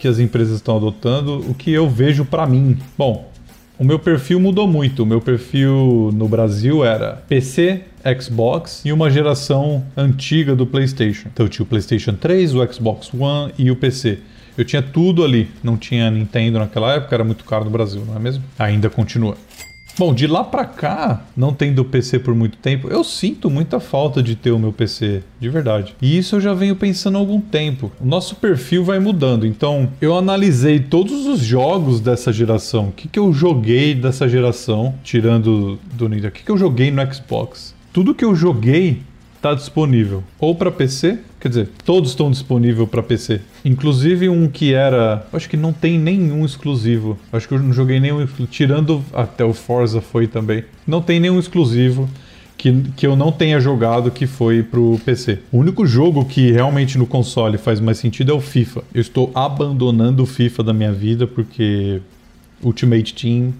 que 0.00 0.08
as 0.08 0.18
empresas 0.18 0.56
estão 0.56 0.78
adotando, 0.78 1.44
o 1.48 1.54
que 1.54 1.70
eu 1.70 1.88
vejo 1.88 2.24
para 2.24 2.46
mim. 2.46 2.78
Bom, 2.96 3.30
o 3.78 3.84
meu 3.84 3.98
perfil 3.98 4.40
mudou 4.40 4.66
muito. 4.66 5.02
O 5.02 5.06
meu 5.06 5.20
perfil 5.20 6.10
no 6.14 6.26
Brasil 6.26 6.84
era 6.84 7.22
PC, 7.28 7.82
Xbox 8.18 8.82
e 8.84 8.92
uma 8.92 9.10
geração 9.10 9.84
antiga 9.94 10.56
do 10.56 10.66
PlayStation. 10.66 11.28
Então 11.32 11.46
eu 11.46 11.50
tinha 11.50 11.64
o 11.64 11.66
PlayStation 11.66 12.14
3, 12.14 12.54
o 12.54 12.72
Xbox 12.72 13.12
One 13.12 13.52
e 13.58 13.70
o 13.70 13.76
PC. 13.76 14.18
Eu 14.56 14.64
tinha 14.64 14.82
tudo 14.82 15.22
ali. 15.22 15.48
Não 15.62 15.76
tinha 15.76 16.10
Nintendo 16.10 16.58
naquela 16.58 16.94
época, 16.94 17.14
era 17.14 17.24
muito 17.24 17.44
caro 17.44 17.64
no 17.64 17.70
Brasil, 17.70 18.02
não 18.06 18.16
é 18.16 18.18
mesmo? 18.18 18.42
Ainda 18.58 18.88
continua. 18.88 19.36
Bom, 19.98 20.14
de 20.14 20.26
lá 20.26 20.42
para 20.42 20.64
cá, 20.64 21.24
não 21.36 21.52
tendo 21.52 21.84
PC 21.84 22.20
por 22.20 22.34
muito 22.34 22.56
tempo, 22.58 22.88
eu 22.88 23.04
sinto 23.04 23.50
muita 23.50 23.78
falta 23.78 24.22
de 24.22 24.34
ter 24.34 24.50
o 24.50 24.58
meu 24.58 24.72
PC, 24.72 25.22
de 25.38 25.48
verdade. 25.48 25.94
E 26.00 26.16
isso 26.16 26.36
eu 26.36 26.40
já 26.40 26.54
venho 26.54 26.74
pensando 26.74 27.16
há 27.16 27.20
algum 27.20 27.40
tempo. 27.40 27.92
O 28.00 28.06
nosso 28.06 28.36
perfil 28.36 28.84
vai 28.84 28.98
mudando, 28.98 29.46
então 29.46 29.90
eu 30.00 30.16
analisei 30.16 30.80
todos 30.80 31.26
os 31.26 31.40
jogos 31.40 32.00
dessa 32.00 32.32
geração. 32.32 32.88
O 32.88 32.92
que, 32.92 33.08
que 33.08 33.18
eu 33.18 33.32
joguei 33.32 33.94
dessa 33.94 34.28
geração, 34.28 34.94
tirando 35.04 35.78
do 35.94 36.08
Nintendo? 36.08 36.28
O 36.28 36.32
que, 36.32 36.44
que 36.44 36.50
eu 36.50 36.58
joguei 36.58 36.90
no 36.90 37.14
Xbox? 37.14 37.74
Tudo 37.92 38.14
que 38.14 38.24
eu 38.24 38.34
joguei 38.34 39.02
está 39.36 39.54
disponível 39.54 40.22
ou 40.38 40.54
para 40.54 40.70
PC, 40.70 41.18
quer 41.40 41.48
dizer, 41.48 41.68
todos 41.84 42.10
estão 42.10 42.30
disponíveis 42.30 42.88
para 42.88 43.02
PC. 43.02 43.40
Inclusive 43.64 44.28
um 44.28 44.46
que 44.46 44.74
era, 44.74 45.26
acho 45.32 45.48
que 45.48 45.56
não 45.56 45.72
tem 45.72 45.98
nenhum 45.98 46.44
exclusivo. 46.44 47.18
Acho 47.32 47.48
que 47.48 47.54
eu 47.54 47.58
não 47.58 47.72
joguei 47.72 47.98
nenhum, 47.98 48.26
tirando 48.50 49.02
até 49.12 49.44
o 49.44 49.54
Forza 49.54 50.00
foi 50.00 50.26
também. 50.26 50.64
Não 50.86 51.00
tem 51.00 51.18
nenhum 51.18 51.38
exclusivo. 51.38 52.08
Que, 52.58 52.82
que, 52.94 53.06
eu 53.06 53.16
não 53.16 53.32
tenha 53.32 53.58
jogado 53.58 54.10
que 54.10 54.26
foi 54.26 54.62
pro 54.62 55.00
PC. 55.02 55.38
O 55.50 55.56
único 55.56 55.86
jogo 55.86 56.26
que 56.26 56.52
realmente 56.52 56.98
no 56.98 57.06
console 57.06 57.56
faz 57.56 57.80
mais 57.80 57.96
sentido 57.96 58.32
é 58.32 58.34
o 58.34 58.40
FIFA. 58.40 58.84
Eu 58.92 59.00
estou 59.00 59.32
abandonando 59.34 60.22
o 60.22 60.26
FIFA 60.26 60.64
da 60.64 60.74
minha 60.74 60.92
vida 60.92 61.26
porque 61.26 62.02
Ultimate 62.62 63.14
Team 63.14 63.54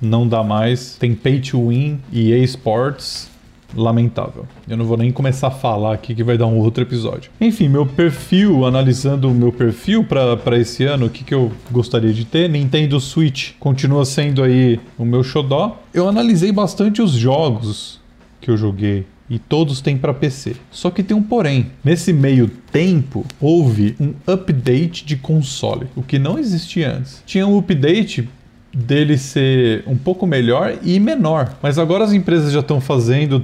não 0.00 0.28
dá 0.28 0.44
mais. 0.44 0.94
Tem 0.96 1.12
Pay 1.12 1.40
to 1.40 1.70
Win 1.70 1.98
e 2.12 2.30
eSports. 2.30 3.28
Lamentável. 3.74 4.46
Eu 4.68 4.76
não 4.76 4.84
vou 4.84 4.96
nem 4.96 5.10
começar 5.10 5.48
a 5.48 5.50
falar 5.50 5.94
aqui 5.94 6.14
que 6.14 6.22
vai 6.22 6.38
dar 6.38 6.46
um 6.46 6.58
outro 6.58 6.82
episódio. 6.82 7.30
Enfim, 7.40 7.68
meu 7.68 7.86
perfil, 7.86 8.64
analisando 8.64 9.30
o 9.30 9.34
meu 9.34 9.52
perfil 9.52 10.04
para 10.04 10.58
esse 10.58 10.84
ano, 10.84 11.06
o 11.06 11.10
que, 11.10 11.24
que 11.24 11.34
eu 11.34 11.50
gostaria 11.70 12.12
de 12.12 12.24
ter? 12.24 12.48
Nintendo 12.48 13.00
Switch 13.00 13.52
continua 13.58 14.04
sendo 14.04 14.42
aí 14.42 14.80
o 14.98 15.04
meu 15.04 15.22
xodó. 15.22 15.80
Eu 15.92 16.08
analisei 16.08 16.52
bastante 16.52 17.02
os 17.02 17.12
jogos 17.12 18.00
que 18.40 18.50
eu 18.50 18.56
joguei 18.56 19.06
e 19.28 19.38
todos 19.38 19.80
têm 19.80 19.96
para 19.96 20.14
PC. 20.14 20.56
Só 20.70 20.90
que 20.90 21.02
tem 21.02 21.16
um 21.16 21.22
porém. 21.22 21.66
Nesse 21.84 22.12
meio 22.12 22.48
tempo, 22.70 23.24
houve 23.40 23.96
um 24.00 24.14
update 24.26 25.04
de 25.04 25.16
console, 25.16 25.88
o 25.96 26.02
que 26.02 26.18
não 26.18 26.38
existia 26.38 26.92
antes. 26.92 27.22
Tinha 27.26 27.46
um 27.46 27.58
update 27.58 28.28
dele 28.72 29.16
ser 29.16 29.82
um 29.86 29.96
pouco 29.96 30.26
melhor 30.26 30.78
e 30.82 31.00
menor, 31.00 31.56
mas 31.62 31.78
agora 31.78 32.04
as 32.04 32.12
empresas 32.12 32.52
já 32.52 32.60
estão 32.60 32.80
fazendo 32.80 33.42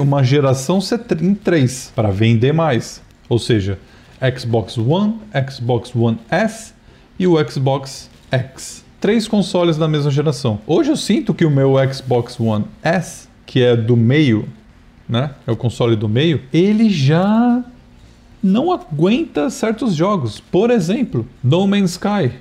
uma 0.00 0.22
geração 0.22 0.80
em 1.22 1.34
três 1.34 1.92
para 1.94 2.10
vender 2.10 2.52
mais. 2.52 3.02
Ou 3.28 3.38
seja, 3.38 3.78
Xbox 4.36 4.76
One, 4.78 5.16
Xbox 5.50 5.94
One 5.94 6.18
S 6.30 6.72
e 7.18 7.26
o 7.26 7.36
Xbox 7.48 8.10
X. 8.30 8.84
Três 9.00 9.28
consoles 9.28 9.76
da 9.76 9.86
mesma 9.86 10.10
geração. 10.10 10.58
Hoje 10.66 10.90
eu 10.90 10.96
sinto 10.96 11.34
que 11.34 11.44
o 11.44 11.50
meu 11.50 11.74
Xbox 11.92 12.40
One 12.40 12.64
S, 12.82 13.28
que 13.44 13.62
é 13.62 13.76
do 13.76 13.96
meio, 13.96 14.48
né? 15.08 15.30
É 15.46 15.52
o 15.52 15.56
console 15.56 15.94
do 15.94 16.08
meio, 16.08 16.40
ele 16.52 16.88
já 16.88 17.62
não 18.42 18.72
aguenta 18.72 19.48
certos 19.50 19.94
jogos. 19.94 20.40
Por 20.40 20.70
exemplo, 20.70 21.26
No 21.42 21.66
Man's 21.66 21.92
Sky. 21.92 22.32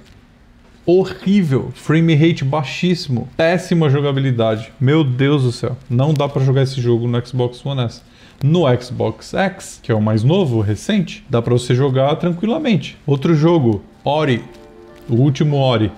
Horrível, 0.86 1.72
frame 1.74 2.14
rate 2.14 2.44
baixíssimo, 2.44 3.30
péssima 3.38 3.90
jogabilidade. 3.90 4.70
Meu 4.80 5.02
Deus 5.02 5.44
do 5.44 5.52
céu, 5.52 5.78
não 5.90 6.14
dá 6.14 6.28
para 6.28 6.44
jogar 6.44 6.64
esse 6.64 6.82
jogo 6.82 7.08
no 7.08 7.26
Xbox 7.26 7.66
One 7.66 7.84
S. 7.84 8.02
No 8.44 8.64
Xbox 8.82 9.34
X, 9.34 9.80
que 9.82 9.94
é 9.94 9.96
o 9.96 10.02
mais 10.02 10.26
novo, 10.26 10.60
recente, 10.60 11.26
dá 11.30 11.42
para 11.42 11.54
você 11.54 11.74
jogar 11.74 12.14
tranquilamente. 12.18 12.98
Outro 13.08 13.34
jogo, 13.34 13.82
Ori, 14.04 14.44
o 15.10 15.16
último 15.16 15.56
Ori. 15.56 15.90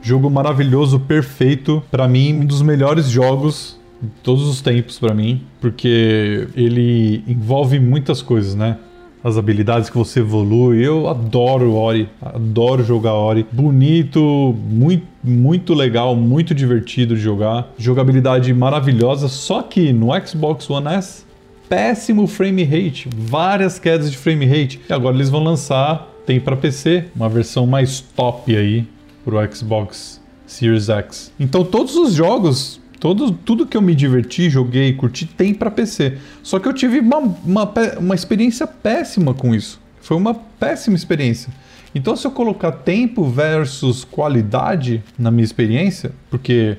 Jogo 0.00 0.30
maravilhoso, 0.30 1.00
perfeito, 1.00 1.82
para 1.90 2.06
mim 2.06 2.34
um 2.34 2.46
dos 2.46 2.62
melhores 2.62 3.08
jogos 3.08 3.76
todos 4.22 4.46
os 4.46 4.60
tempos 4.60 5.00
para 5.00 5.12
mim, 5.12 5.42
porque 5.60 6.46
ele 6.54 7.24
envolve 7.26 7.80
muitas 7.80 8.22
coisas, 8.22 8.54
né? 8.54 8.76
As 9.22 9.36
habilidades 9.36 9.90
que 9.90 9.96
você 9.96 10.20
evolui. 10.20 10.84
Eu 10.84 11.08
adoro 11.08 11.74
Ori, 11.74 12.08
adoro 12.20 12.84
jogar 12.84 13.14
Ori. 13.14 13.46
Bonito, 13.50 14.54
muito, 14.68 15.06
muito 15.24 15.74
legal, 15.74 16.14
muito 16.14 16.54
divertido 16.54 17.14
de 17.14 17.20
jogar. 17.20 17.72
Jogabilidade 17.78 18.52
maravilhosa, 18.54 19.28
só 19.28 19.62
que 19.62 19.92
no 19.92 20.08
Xbox 20.26 20.70
One 20.70 20.88
S, 20.88 21.24
péssimo 21.68 22.26
frame 22.26 22.64
rate, 22.64 23.08
várias 23.16 23.78
quedas 23.78 24.10
de 24.10 24.16
frame 24.16 24.46
rate. 24.46 24.80
E 24.88 24.92
agora 24.92 25.14
eles 25.14 25.28
vão 25.28 25.42
lançar, 25.42 26.08
tem 26.24 26.40
para 26.40 26.56
PC, 26.56 27.06
uma 27.14 27.28
versão 27.28 27.66
mais 27.66 28.00
top 28.00 28.56
aí 28.56 28.86
pro 29.24 29.38
Xbox 29.54 30.20
Series 30.46 30.88
X. 30.88 31.32
Então 31.38 31.64
todos 31.64 31.96
os 31.96 32.14
jogos 32.14 32.80
Todo, 33.00 33.32
tudo 33.32 33.66
que 33.66 33.76
eu 33.76 33.82
me 33.82 33.94
diverti, 33.94 34.50
joguei, 34.50 34.92
curti, 34.92 35.24
tem 35.26 35.54
para 35.54 35.70
PC. 35.70 36.18
Só 36.42 36.58
que 36.58 36.66
eu 36.66 36.72
tive 36.72 36.98
uma, 36.98 37.18
uma, 37.18 37.72
uma 37.98 38.14
experiência 38.14 38.66
péssima 38.66 39.32
com 39.32 39.54
isso. 39.54 39.80
Foi 40.00 40.16
uma 40.16 40.34
péssima 40.34 40.96
experiência. 40.96 41.52
Então, 41.94 42.16
se 42.16 42.26
eu 42.26 42.30
colocar 42.30 42.72
tempo 42.72 43.24
versus 43.24 44.04
qualidade 44.04 45.02
na 45.18 45.30
minha 45.30 45.44
experiência, 45.44 46.12
porque 46.28 46.76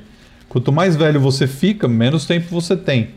quanto 0.47 0.71
mais 0.71 0.95
velho 0.95 1.19
você 1.19 1.47
fica, 1.47 1.87
menos 1.87 2.25
tempo 2.25 2.47
você 2.49 2.75
tem. 2.75 3.11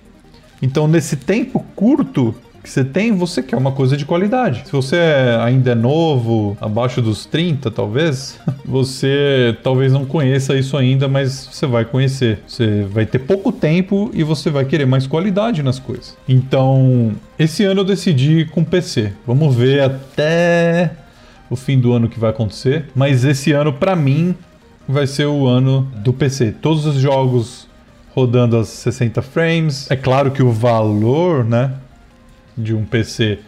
Então, 0.60 0.86
nesse 0.86 1.16
tempo 1.16 1.64
curto, 1.74 2.34
que 2.62 2.70
você 2.70 2.84
tem, 2.84 3.12
você 3.12 3.42
quer 3.42 3.56
uma 3.56 3.72
coisa 3.72 3.96
de 3.96 4.04
qualidade. 4.04 4.62
Se 4.64 4.72
você 4.72 4.96
ainda 5.40 5.72
é 5.72 5.74
novo, 5.74 6.56
abaixo 6.60 7.02
dos 7.02 7.26
30 7.26 7.70
talvez, 7.70 8.38
você 8.64 9.56
talvez 9.62 9.92
não 9.92 10.04
conheça 10.04 10.56
isso 10.56 10.76
ainda, 10.76 11.08
mas 11.08 11.48
você 11.50 11.66
vai 11.66 11.84
conhecer. 11.84 12.40
Você 12.46 12.84
vai 12.84 13.04
ter 13.04 13.18
pouco 13.18 13.50
tempo 13.50 14.10
e 14.14 14.22
você 14.22 14.50
vai 14.50 14.64
querer 14.64 14.86
mais 14.86 15.06
qualidade 15.06 15.62
nas 15.62 15.78
coisas. 15.78 16.16
Então, 16.28 17.12
esse 17.38 17.64
ano 17.64 17.80
eu 17.80 17.84
decidi 17.84 18.46
com 18.46 18.62
PC. 18.62 19.12
Vamos 19.26 19.54
ver 19.54 19.82
até 19.82 20.92
o 21.50 21.56
fim 21.56 21.78
do 21.78 21.92
ano 21.92 22.08
que 22.08 22.18
vai 22.18 22.30
acontecer, 22.30 22.86
mas 22.94 23.24
esse 23.24 23.52
ano 23.52 23.72
para 23.72 23.94
mim 23.94 24.34
vai 24.88 25.06
ser 25.06 25.26
o 25.26 25.46
ano 25.46 25.88
do 25.96 26.12
PC. 26.12 26.52
Todos 26.62 26.86
os 26.86 26.96
jogos 26.96 27.68
rodando 28.14 28.56
a 28.56 28.64
60 28.64 29.22
frames. 29.22 29.90
É 29.90 29.96
claro 29.96 30.30
que 30.30 30.42
o 30.42 30.50
valor, 30.50 31.44
né, 31.44 31.72
de 32.56 32.74
um 32.74 32.84
PC 32.84 33.38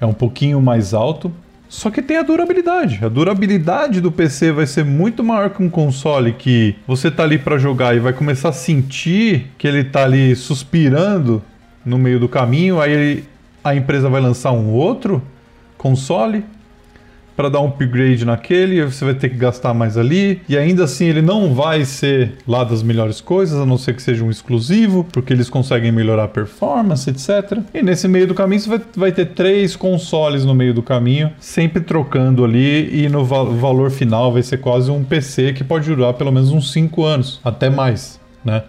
é 0.00 0.06
um 0.06 0.12
pouquinho 0.12 0.60
mais 0.60 0.94
alto, 0.94 1.32
só 1.68 1.90
que 1.90 2.02
tem 2.02 2.16
a 2.16 2.22
durabilidade. 2.22 3.04
A 3.04 3.08
durabilidade 3.08 4.00
do 4.00 4.10
PC 4.10 4.50
vai 4.50 4.66
ser 4.66 4.84
muito 4.84 5.22
maior 5.22 5.50
que 5.50 5.62
um 5.62 5.70
console 5.70 6.32
que 6.32 6.74
você 6.86 7.10
tá 7.10 7.22
ali 7.22 7.38
para 7.38 7.58
jogar 7.58 7.94
e 7.94 8.00
vai 8.00 8.12
começar 8.12 8.48
a 8.48 8.52
sentir 8.52 9.52
que 9.56 9.68
ele 9.68 9.84
tá 9.84 10.04
ali 10.04 10.34
suspirando 10.34 11.42
no 11.84 11.96
meio 11.96 12.18
do 12.18 12.28
caminho, 12.28 12.80
aí 12.80 12.92
ele, 12.92 13.24
a 13.62 13.74
empresa 13.74 14.08
vai 14.08 14.20
lançar 14.20 14.52
um 14.52 14.70
outro 14.70 15.22
console 15.78 16.44
para 17.40 17.48
dar 17.48 17.60
um 17.60 17.68
upgrade 17.68 18.22
naquele, 18.26 18.84
você 18.84 19.02
vai 19.02 19.14
ter 19.14 19.30
que 19.30 19.36
gastar 19.36 19.72
mais 19.72 19.96
ali, 19.96 20.42
e 20.46 20.58
ainda 20.58 20.84
assim 20.84 21.06
ele 21.06 21.22
não 21.22 21.54
vai 21.54 21.86
ser 21.86 22.34
lá 22.46 22.62
das 22.64 22.82
melhores 22.82 23.18
coisas, 23.18 23.58
a 23.58 23.64
não 23.64 23.78
ser 23.78 23.94
que 23.94 24.02
seja 24.02 24.22
um 24.22 24.30
exclusivo, 24.30 25.06
porque 25.10 25.32
eles 25.32 25.48
conseguem 25.48 25.90
melhorar 25.90 26.24
a 26.24 26.28
performance, 26.28 27.08
etc. 27.08 27.60
E 27.72 27.82
nesse 27.82 28.06
meio 28.06 28.26
do 28.26 28.34
caminho 28.34 28.60
você 28.60 28.68
vai, 28.68 28.80
vai 28.94 29.12
ter 29.12 29.28
três 29.28 29.74
consoles 29.74 30.44
no 30.44 30.54
meio 30.54 30.74
do 30.74 30.82
caminho, 30.82 31.32
sempre 31.40 31.82
trocando 31.82 32.44
ali, 32.44 33.04
e 33.04 33.08
no 33.08 33.24
va 33.24 33.42
valor 33.42 33.90
final 33.90 34.30
vai 34.30 34.42
ser 34.42 34.58
quase 34.58 34.90
um 34.90 35.02
PC 35.02 35.54
que 35.54 35.64
pode 35.64 35.88
durar 35.88 36.12
pelo 36.12 36.30
menos 36.30 36.52
uns 36.52 36.70
5 36.70 37.02
anos, 37.02 37.40
até 37.42 37.70
mais, 37.70 38.20
né? 38.44 38.64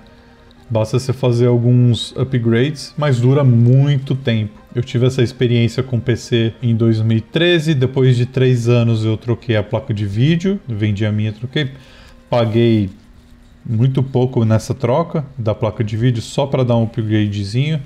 Basta 0.72 0.98
você 0.98 1.12
fazer 1.12 1.48
alguns 1.48 2.16
upgrades, 2.16 2.94
mas 2.98 3.20
dura 3.20 3.44
muito 3.44 4.16
tempo. 4.16 4.54
Eu 4.74 4.82
tive 4.82 5.06
essa 5.06 5.22
experiência 5.22 5.84
com 5.84 6.00
PC 6.00 6.54
em 6.64 6.74
2013. 6.74 7.74
Depois 7.74 8.16
de 8.16 8.26
três 8.26 8.70
anos 8.70 9.04
eu 9.04 9.18
troquei 9.18 9.58
a 9.58 9.64
placa 9.64 9.94
de 9.94 10.06
vídeo, 10.06 10.62
vendi 10.66 11.06
a 11.06 11.12
minha, 11.12 11.34
troquei, 11.34 11.72
paguei 12.30 12.90
muito 13.66 14.02
pouco 14.02 14.46
nessa 14.46 14.74
troca 14.74 15.26
da 15.38 15.54
placa 15.54 15.84
de 15.84 15.98
vídeo 15.98 16.22
só 16.22 16.48
para 16.48 16.64
dar 16.64 16.78
um 16.78 16.84
upgradezinho, 16.84 17.82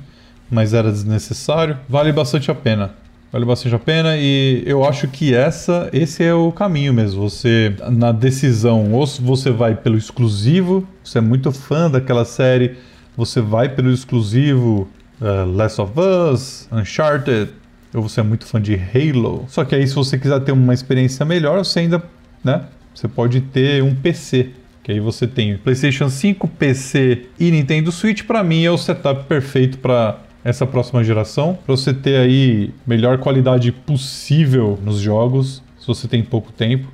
mas 0.48 0.72
era 0.72 0.92
desnecessário. 0.92 1.80
Vale 1.90 2.12
bastante 2.12 2.52
a 2.52 2.56
pena. 2.56 2.94
Vale 3.36 3.44
bastante 3.44 3.76
a 3.76 3.80
pena 3.80 4.16
e 4.16 4.64
eu 4.66 4.86
acho 4.86 5.10
que 5.10 5.36
essa, 5.36 5.90
esse 5.92 6.24
é 6.24 6.34
o 6.34 6.54
caminho 6.54 6.94
mesmo. 6.94 7.30
Você, 7.30 7.76
na 7.92 8.14
decisão, 8.14 8.94
ou 8.94 9.06
você 9.06 9.52
vai 9.52 9.76
pelo 9.76 9.98
exclusivo, 9.98 10.88
você 11.04 11.18
é 11.18 11.22
muito 11.22 11.52
fã 11.52 11.92
daquela 11.92 12.24
série, 12.24 12.78
você 13.14 13.42
vai 13.42 13.68
pelo 13.68 13.92
exclusivo 13.92 14.88
uh, 15.20 15.52
Last 15.54 15.82
of 15.82 15.92
Us, 16.00 16.70
Uncharted, 16.72 17.50
ou 17.94 18.04
você 18.04 18.22
é 18.22 18.24
muito 18.24 18.46
fã 18.46 18.62
de 18.62 18.74
Halo. 18.76 19.44
Só 19.50 19.66
que 19.66 19.76
aí, 19.76 19.86
se 19.86 19.96
você 19.96 20.18
quiser 20.18 20.40
ter 20.40 20.54
uma 20.54 20.74
experiência 20.74 21.26
melhor, 21.26 21.58
você 21.58 21.82
ainda, 21.82 22.02
né? 22.42 22.62
Você 22.94 23.10
pode 23.10 23.42
ter 23.42 23.84
um 23.84 23.94
PC. 23.94 24.52
Que 24.82 24.94
aí 24.94 25.02
você 25.02 25.28
tem 25.28 25.58
PlayStation 25.58 26.08
5, 26.08 26.48
PC 26.48 27.26
e 27.38 27.52
Nintendo 27.52 27.92
Switch. 27.92 28.24
Para 28.24 28.42
mim 28.46 28.64
é 28.64 28.72
o 28.72 28.78
setup 28.78 29.26
perfeito 29.26 29.78
para 29.80 30.20
essa 30.46 30.66
próxima 30.66 31.04
geração, 31.04 31.58
para 31.66 31.76
você 31.76 31.94
ter 31.94 32.18
aí 32.18 32.70
melhor 32.88 33.18
qualidade 33.18 33.72
possível 33.72 34.80
nos 34.82 35.00
jogos, 35.00 35.62
se 35.80 35.88
você 35.88 36.08
tem 36.08 36.24
pouco 36.24 36.52
tempo. 36.52 36.88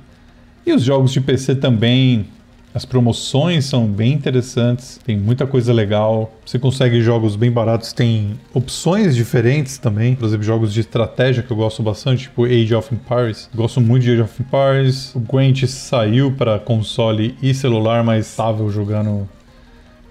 E 0.66 0.72
os 0.72 0.82
jogos 0.82 1.12
de 1.12 1.20
PC 1.20 1.56
também 1.56 2.26
as 2.74 2.86
promoções 2.86 3.66
são 3.66 3.86
bem 3.86 4.14
interessantes, 4.14 4.98
tem 5.04 5.14
muita 5.18 5.46
coisa 5.46 5.72
legal. 5.74 6.32
Você 6.44 6.58
consegue 6.58 7.02
jogos 7.02 7.36
bem 7.36 7.50
baratos, 7.50 7.92
tem 7.92 8.40
opções 8.54 9.14
diferentes 9.14 9.76
também. 9.76 10.14
Por 10.14 10.24
exemplo, 10.24 10.42
jogos 10.42 10.72
de 10.72 10.80
estratégia 10.80 11.42
que 11.42 11.50
eu 11.50 11.56
gosto 11.56 11.82
bastante, 11.82 12.22
tipo 12.22 12.46
Age 12.46 12.74
of 12.74 12.94
Empires. 12.94 13.50
Gosto 13.54 13.78
muito 13.78 14.04
de 14.04 14.12
Age 14.12 14.22
of 14.22 14.42
Empires. 14.42 15.14
O 15.14 15.20
Gwent 15.20 15.66
saiu 15.66 16.32
para 16.32 16.58
console 16.58 17.36
e 17.42 17.52
celular, 17.52 18.02
mas 18.02 18.26
estava 18.26 18.66
jogando 18.70 19.28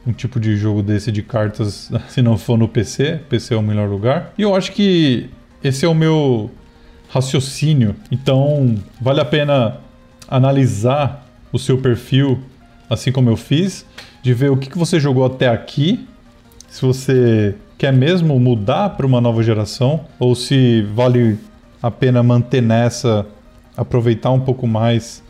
um 0.05 0.11
tipo 0.11 0.39
de 0.39 0.55
jogo 0.57 0.81
desse 0.81 1.11
de 1.11 1.21
cartas, 1.21 1.91
se 2.09 2.21
não 2.21 2.37
for 2.37 2.57
no 2.57 2.67
PC. 2.67 3.21
PC 3.29 3.53
é 3.53 3.57
o 3.57 3.61
melhor 3.61 3.89
lugar. 3.89 4.33
E 4.37 4.41
eu 4.41 4.55
acho 4.55 4.71
que 4.71 5.29
esse 5.63 5.85
é 5.85 5.87
o 5.87 5.93
meu 5.93 6.49
raciocínio. 7.09 7.95
Então, 8.11 8.75
vale 8.99 9.19
a 9.19 9.25
pena 9.25 9.77
analisar 10.27 11.27
o 11.51 11.59
seu 11.59 11.77
perfil 11.77 12.39
assim 12.91 13.09
como 13.09 13.29
eu 13.29 13.37
fiz, 13.37 13.85
de 14.21 14.33
ver 14.33 14.51
o 14.51 14.57
que, 14.57 14.69
que 14.69 14.77
você 14.77 14.99
jogou 14.99 15.25
até 15.25 15.47
aqui, 15.47 16.05
se 16.67 16.81
você 16.81 17.55
quer 17.77 17.93
mesmo 17.93 18.37
mudar 18.37 18.89
para 18.91 19.05
uma 19.05 19.21
nova 19.21 19.41
geração, 19.41 20.01
ou 20.19 20.35
se 20.35 20.81
vale 20.93 21.39
a 21.81 21.89
pena 21.89 22.21
manter 22.21 22.61
nessa, 22.61 23.25
aproveitar 23.77 24.31
um 24.31 24.41
pouco 24.41 24.67
mais 24.67 25.23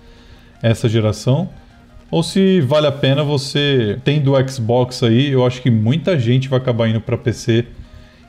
essa 0.61 0.89
geração. 0.89 1.49
Ou 2.11 2.21
se 2.21 2.59
vale 2.59 2.85
a 2.85 2.91
pena 2.91 3.23
você 3.23 3.97
tendo 4.03 4.33
o 4.33 4.49
Xbox 4.49 5.01
aí, 5.01 5.29
eu 5.29 5.45
acho 5.45 5.61
que 5.61 5.71
muita 5.71 6.19
gente 6.19 6.49
vai 6.49 6.59
acabar 6.59 6.89
indo 6.89 6.99
para 6.99 7.17
PC 7.17 7.65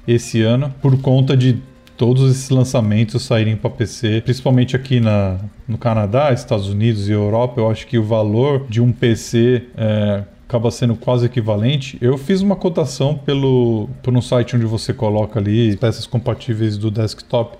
esse 0.07 0.41
ano 0.41 0.73
por 0.81 0.97
conta 1.01 1.37
de 1.37 1.59
todos 1.97 2.31
esses 2.31 2.49
lançamentos 2.49 3.23
saírem 3.23 3.57
para 3.57 3.71
PC, 3.71 4.23
principalmente 4.23 4.75
aqui 4.75 4.99
na, 4.99 5.39
no 5.69 5.77
Canadá, 5.77 6.33
Estados 6.33 6.69
Unidos 6.69 7.09
e 7.09 7.13
Europa, 7.13 7.61
eu 7.61 7.71
acho 7.71 7.87
que 7.87 7.99
o 7.99 8.03
valor 8.03 8.67
de 8.69 8.81
um 8.81 8.91
PC 8.91 9.65
é, 9.77 10.25
acaba 10.49 10.71
sendo 10.71 10.95
quase 10.97 11.27
equivalente. 11.27 11.99
Eu 12.01 12.19
fiz 12.19 12.41
uma 12.41 12.57
cotação 12.57 13.15
pelo 13.17 13.89
por 14.03 14.15
um 14.15 14.21
site 14.21 14.57
onde 14.57 14.67
você 14.67 14.93
coloca 14.93 15.39
ali 15.39 15.77
peças 15.77 16.07
compatíveis 16.07 16.77
do 16.77 16.91
desktop 16.91 17.57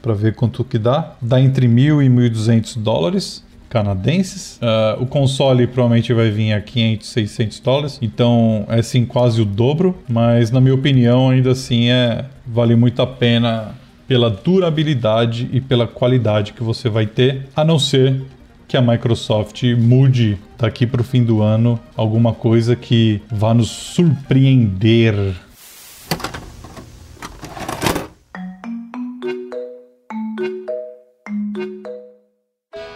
para 0.00 0.12
ver 0.14 0.34
quanto 0.34 0.64
que 0.64 0.78
dá. 0.78 1.14
Dá 1.20 1.40
entre 1.40 1.68
mil 1.68 2.02
e 2.02 2.08
1.200 2.08 2.78
dólares 2.78 3.44
canadenses. 3.72 4.60
Uh, 4.60 5.02
o 5.02 5.06
console 5.06 5.66
provavelmente 5.66 6.12
vai 6.12 6.30
vir 6.30 6.52
a 6.52 6.60
500, 6.60 7.08
600 7.08 7.60
dólares. 7.60 7.98
Então 8.02 8.66
é 8.68 8.82
sim 8.82 9.06
quase 9.06 9.40
o 9.40 9.46
dobro, 9.46 9.96
mas 10.06 10.50
na 10.50 10.60
minha 10.60 10.74
opinião 10.74 11.30
ainda 11.30 11.52
assim 11.52 11.88
é 11.88 12.26
vale 12.46 12.76
muito 12.76 13.00
a 13.00 13.06
pena 13.06 13.74
pela 14.06 14.28
durabilidade 14.28 15.48
e 15.52 15.60
pela 15.60 15.86
qualidade 15.86 16.52
que 16.52 16.62
você 16.62 16.90
vai 16.90 17.06
ter, 17.06 17.48
a 17.56 17.64
não 17.64 17.78
ser 17.78 18.20
que 18.68 18.76
a 18.76 18.82
Microsoft 18.82 19.62
mude 19.78 20.38
daqui 20.58 20.86
para 20.86 21.00
o 21.00 21.04
fim 21.04 21.24
do 21.24 21.40
ano 21.40 21.80
alguma 21.96 22.34
coisa 22.34 22.76
que 22.76 23.22
vá 23.30 23.54
nos 23.54 23.70
surpreender. 23.70 25.14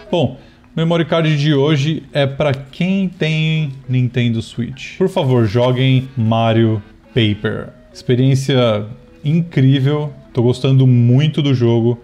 Bom, 0.09 0.37
memory 0.77 1.05
card 1.05 1.37
de 1.37 1.53
hoje 1.53 2.03
é 2.13 2.25
para 2.25 2.53
quem 2.53 3.09
tem 3.09 3.73
Nintendo 3.89 4.41
Switch. 4.41 4.97
Por 4.97 5.09
favor, 5.09 5.45
joguem 5.45 6.07
Mario 6.15 6.81
Paper. 7.13 7.69
Experiência 7.91 8.85
incrível 9.25 10.13
Tô 10.37 10.43
gostando 10.43 10.85
muito 10.85 11.41
do 11.41 11.51
jogo. 11.51 11.99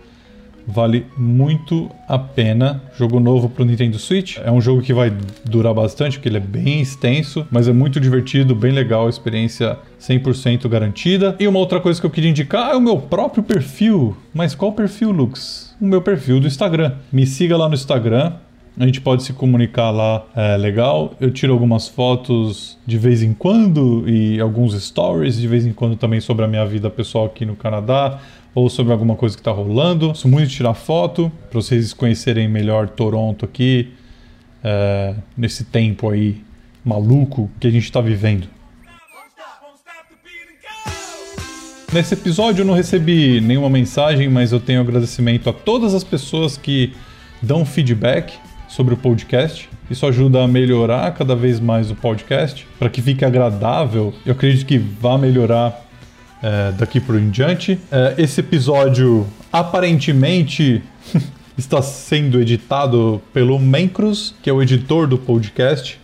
Vale 0.65 1.05
muito 1.15 1.87
a 2.07 2.17
pena. 2.17 2.81
Jogo 2.97 3.19
novo 3.19 3.47
pro 3.47 3.63
Nintendo 3.63 3.99
Switch. 3.99 4.39
É 4.43 4.51
um 4.51 4.59
jogo 4.59 4.81
que 4.81 4.91
vai 4.91 5.13
durar 5.45 5.71
bastante, 5.71 6.17
porque 6.17 6.29
ele 6.29 6.37
é 6.37 6.39
bem 6.39 6.81
extenso, 6.81 7.45
mas 7.51 7.67
é 7.67 7.71
muito 7.71 7.99
divertido, 7.99 8.55
bem 8.55 8.71
legal, 8.71 9.07
experiência 9.07 9.77
100% 10.01 10.67
garantida. 10.67 11.35
E 11.39 11.47
uma 11.47 11.59
outra 11.59 11.79
coisa 11.79 12.01
que 12.01 12.07
eu 12.07 12.09
queria 12.09 12.31
indicar 12.31 12.71
é 12.71 12.75
o 12.75 12.81
meu 12.81 12.97
próprio 12.97 13.43
perfil. 13.43 14.17
Mas 14.33 14.55
qual 14.55 14.73
perfil, 14.73 15.11
Lux? 15.11 15.75
O 15.79 15.85
meu 15.85 16.01
perfil 16.01 16.39
do 16.39 16.47
Instagram. 16.47 16.93
Me 17.11 17.27
siga 17.27 17.55
lá 17.55 17.69
no 17.69 17.75
Instagram, 17.75 18.33
a 18.77 18.85
gente 18.85 19.01
pode 19.01 19.23
se 19.23 19.33
comunicar 19.33 19.91
lá, 19.91 20.25
é 20.35 20.57
legal. 20.57 21.13
Eu 21.19 21.31
tiro 21.31 21.53
algumas 21.53 21.87
fotos 21.87 22.77
de 22.85 22.97
vez 22.97 23.21
em 23.21 23.33
quando 23.33 24.03
e 24.09 24.39
alguns 24.39 24.73
stories 24.81 25.37
de 25.37 25.47
vez 25.47 25.65
em 25.65 25.73
quando 25.73 25.95
também 25.95 26.19
sobre 26.19 26.43
a 26.43 26.47
minha 26.47 26.65
vida 26.65 26.89
pessoal 26.89 27.25
aqui 27.25 27.45
no 27.45 27.55
Canadá 27.55 28.19
ou 28.55 28.69
sobre 28.69 28.91
alguma 28.91 29.15
coisa 29.15 29.35
que 29.35 29.41
está 29.41 29.51
rolando. 29.51 30.15
Sou 30.15 30.29
muito 30.29 30.47
de 30.47 30.55
tirar 30.55 30.73
foto 30.73 31.31
para 31.51 31.61
vocês 31.61 31.93
conhecerem 31.93 32.47
melhor 32.47 32.89
Toronto 32.89 33.45
aqui 33.45 33.91
é, 34.63 35.13
nesse 35.37 35.65
tempo 35.65 36.09
aí 36.09 36.41
maluco 36.83 37.51
que 37.59 37.67
a 37.67 37.71
gente 37.71 37.83
está 37.83 38.01
vivendo. 38.01 38.47
Nesse 41.91 42.15
episódio 42.15 42.63
eu 42.63 42.65
não 42.65 42.73
recebi 42.73 43.39
nenhuma 43.39 43.69
mensagem, 43.69 44.27
mas 44.27 44.51
eu 44.51 44.59
tenho 44.59 44.81
agradecimento 44.81 45.47
a 45.47 45.53
todas 45.53 45.93
as 45.93 46.03
pessoas 46.03 46.57
que 46.57 46.91
dão 47.39 47.63
feedback 47.63 48.33
sobre 48.73 48.95
o 48.95 48.97
podcast. 48.97 49.69
Isso 49.89 50.03
ajuda 50.07 50.43
a 50.43 50.47
melhorar 50.47 51.13
cada 51.13 51.35
vez 51.35 51.59
mais 51.59 51.91
o 51.91 51.95
podcast 51.95 52.67
para 52.79 52.89
que 52.89 53.03
fique 53.03 53.23
agradável. 53.23 54.11
Eu 54.25 54.31
acredito 54.31 54.65
que 54.65 54.79
vai 54.79 55.15
melhorar 55.19 55.79
é, 56.41 56.71
daqui 56.71 56.99
por 56.99 57.15
em 57.15 57.29
diante. 57.29 57.79
É, 57.91 58.15
esse 58.17 58.39
episódio 58.39 59.27
aparentemente 59.51 60.81
está 61.55 61.83
sendo 61.83 62.41
editado 62.41 63.21
pelo 63.31 63.59
Mencruz, 63.59 64.33
que 64.41 64.49
é 64.49 64.53
o 64.53 64.59
editor 64.59 65.05
do 65.05 65.19
podcast. 65.19 65.99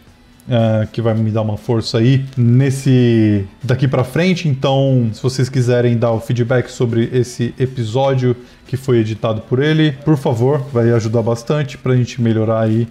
Uh, 0.50 0.88
que 0.92 1.00
vai 1.00 1.14
me 1.14 1.30
dar 1.30 1.44
uma 1.44 1.58
força 1.58 2.00
aí 2.00 2.26
nesse 2.36 3.46
daqui 3.64 3.88
para 3.88 4.04
frente. 4.04 4.48
Então, 4.48 5.12
se 5.14 5.22
vocês 5.22 5.48
quiserem 5.48 5.96
dar 5.96 6.12
o 6.12 6.20
feedback 6.20 6.70
sobre 6.70 7.08
esse 7.14 7.54
episódio 7.60 8.36
que 8.66 8.76
foi 8.76 8.98
editado 8.98 9.42
por 9.42 9.62
ele, 9.62 9.92
por 10.04 10.18
favor, 10.18 10.66
vai 10.74 10.90
ajudar 10.92 11.22
bastante 11.22 11.78
para 11.78 11.94
a 11.94 11.96
gente 11.96 12.20
melhorar 12.20 12.62
aí 12.62 12.88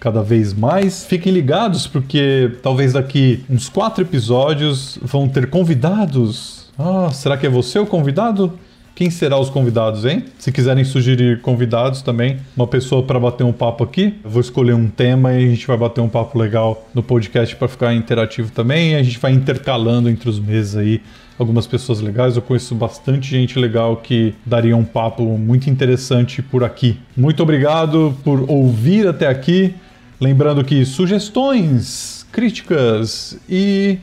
cada 0.00 0.22
vez 0.22 0.52
mais. 0.52 1.04
Fiquem 1.04 1.32
ligados 1.32 1.86
porque 1.86 2.52
talvez 2.62 2.92
daqui 2.92 3.44
uns 3.48 3.68
quatro 3.68 4.02
episódios 4.02 4.98
vão 5.00 5.28
ter 5.28 5.48
convidados. 5.48 6.70
Ah, 6.78 7.10
será 7.12 7.36
que 7.36 7.46
é 7.46 7.48
você 7.48 7.78
o 7.78 7.86
convidado? 7.86 8.52
Quem 8.96 9.10
será 9.10 9.38
os 9.38 9.50
convidados, 9.50 10.06
hein? 10.06 10.24
Se 10.38 10.50
quiserem 10.50 10.82
sugerir 10.82 11.42
convidados 11.42 12.00
também, 12.00 12.38
uma 12.56 12.66
pessoa 12.66 13.02
para 13.02 13.20
bater 13.20 13.44
um 13.44 13.52
papo 13.52 13.84
aqui, 13.84 14.14
eu 14.24 14.30
vou 14.30 14.40
escolher 14.40 14.72
um 14.72 14.88
tema 14.88 15.34
e 15.34 15.44
a 15.44 15.48
gente 15.50 15.66
vai 15.66 15.76
bater 15.76 16.00
um 16.00 16.08
papo 16.08 16.38
legal 16.38 16.88
no 16.94 17.02
podcast 17.02 17.54
para 17.56 17.68
ficar 17.68 17.92
interativo 17.92 18.50
também. 18.50 18.92
E 18.92 18.94
a 18.94 19.02
gente 19.02 19.18
vai 19.18 19.32
intercalando 19.32 20.08
entre 20.08 20.30
os 20.30 20.40
meses 20.40 20.74
aí 20.76 21.02
algumas 21.38 21.66
pessoas 21.66 22.00
legais. 22.00 22.36
Eu 22.36 22.42
conheço 22.42 22.74
bastante 22.74 23.28
gente 23.28 23.58
legal 23.58 23.98
que 23.98 24.34
daria 24.46 24.74
um 24.74 24.84
papo 24.84 25.24
muito 25.36 25.68
interessante 25.68 26.40
por 26.40 26.64
aqui. 26.64 26.98
Muito 27.14 27.42
obrigado 27.42 28.16
por 28.24 28.50
ouvir 28.50 29.06
até 29.06 29.26
aqui. 29.26 29.74
Lembrando 30.18 30.64
que 30.64 30.86
sugestões, 30.86 32.26
críticas 32.32 33.38
e 33.46 33.98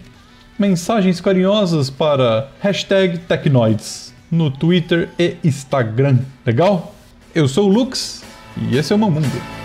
mensagens 0.60 1.20
carinhosas 1.20 1.90
para 1.90 2.52
hashtag 2.62 3.18
Tecnoids 3.18 4.13
no 4.34 4.50
Twitter 4.50 5.10
e 5.18 5.38
Instagram. 5.44 6.20
Legal? 6.44 6.96
Eu 7.36 7.48
sou 7.48 7.70
o 7.70 7.72
Lux 7.72 8.24
e 8.58 8.76
esse 8.76 8.92
é 8.92 8.96
o 8.96 9.00
meu 9.00 9.12
mundo. 9.12 9.63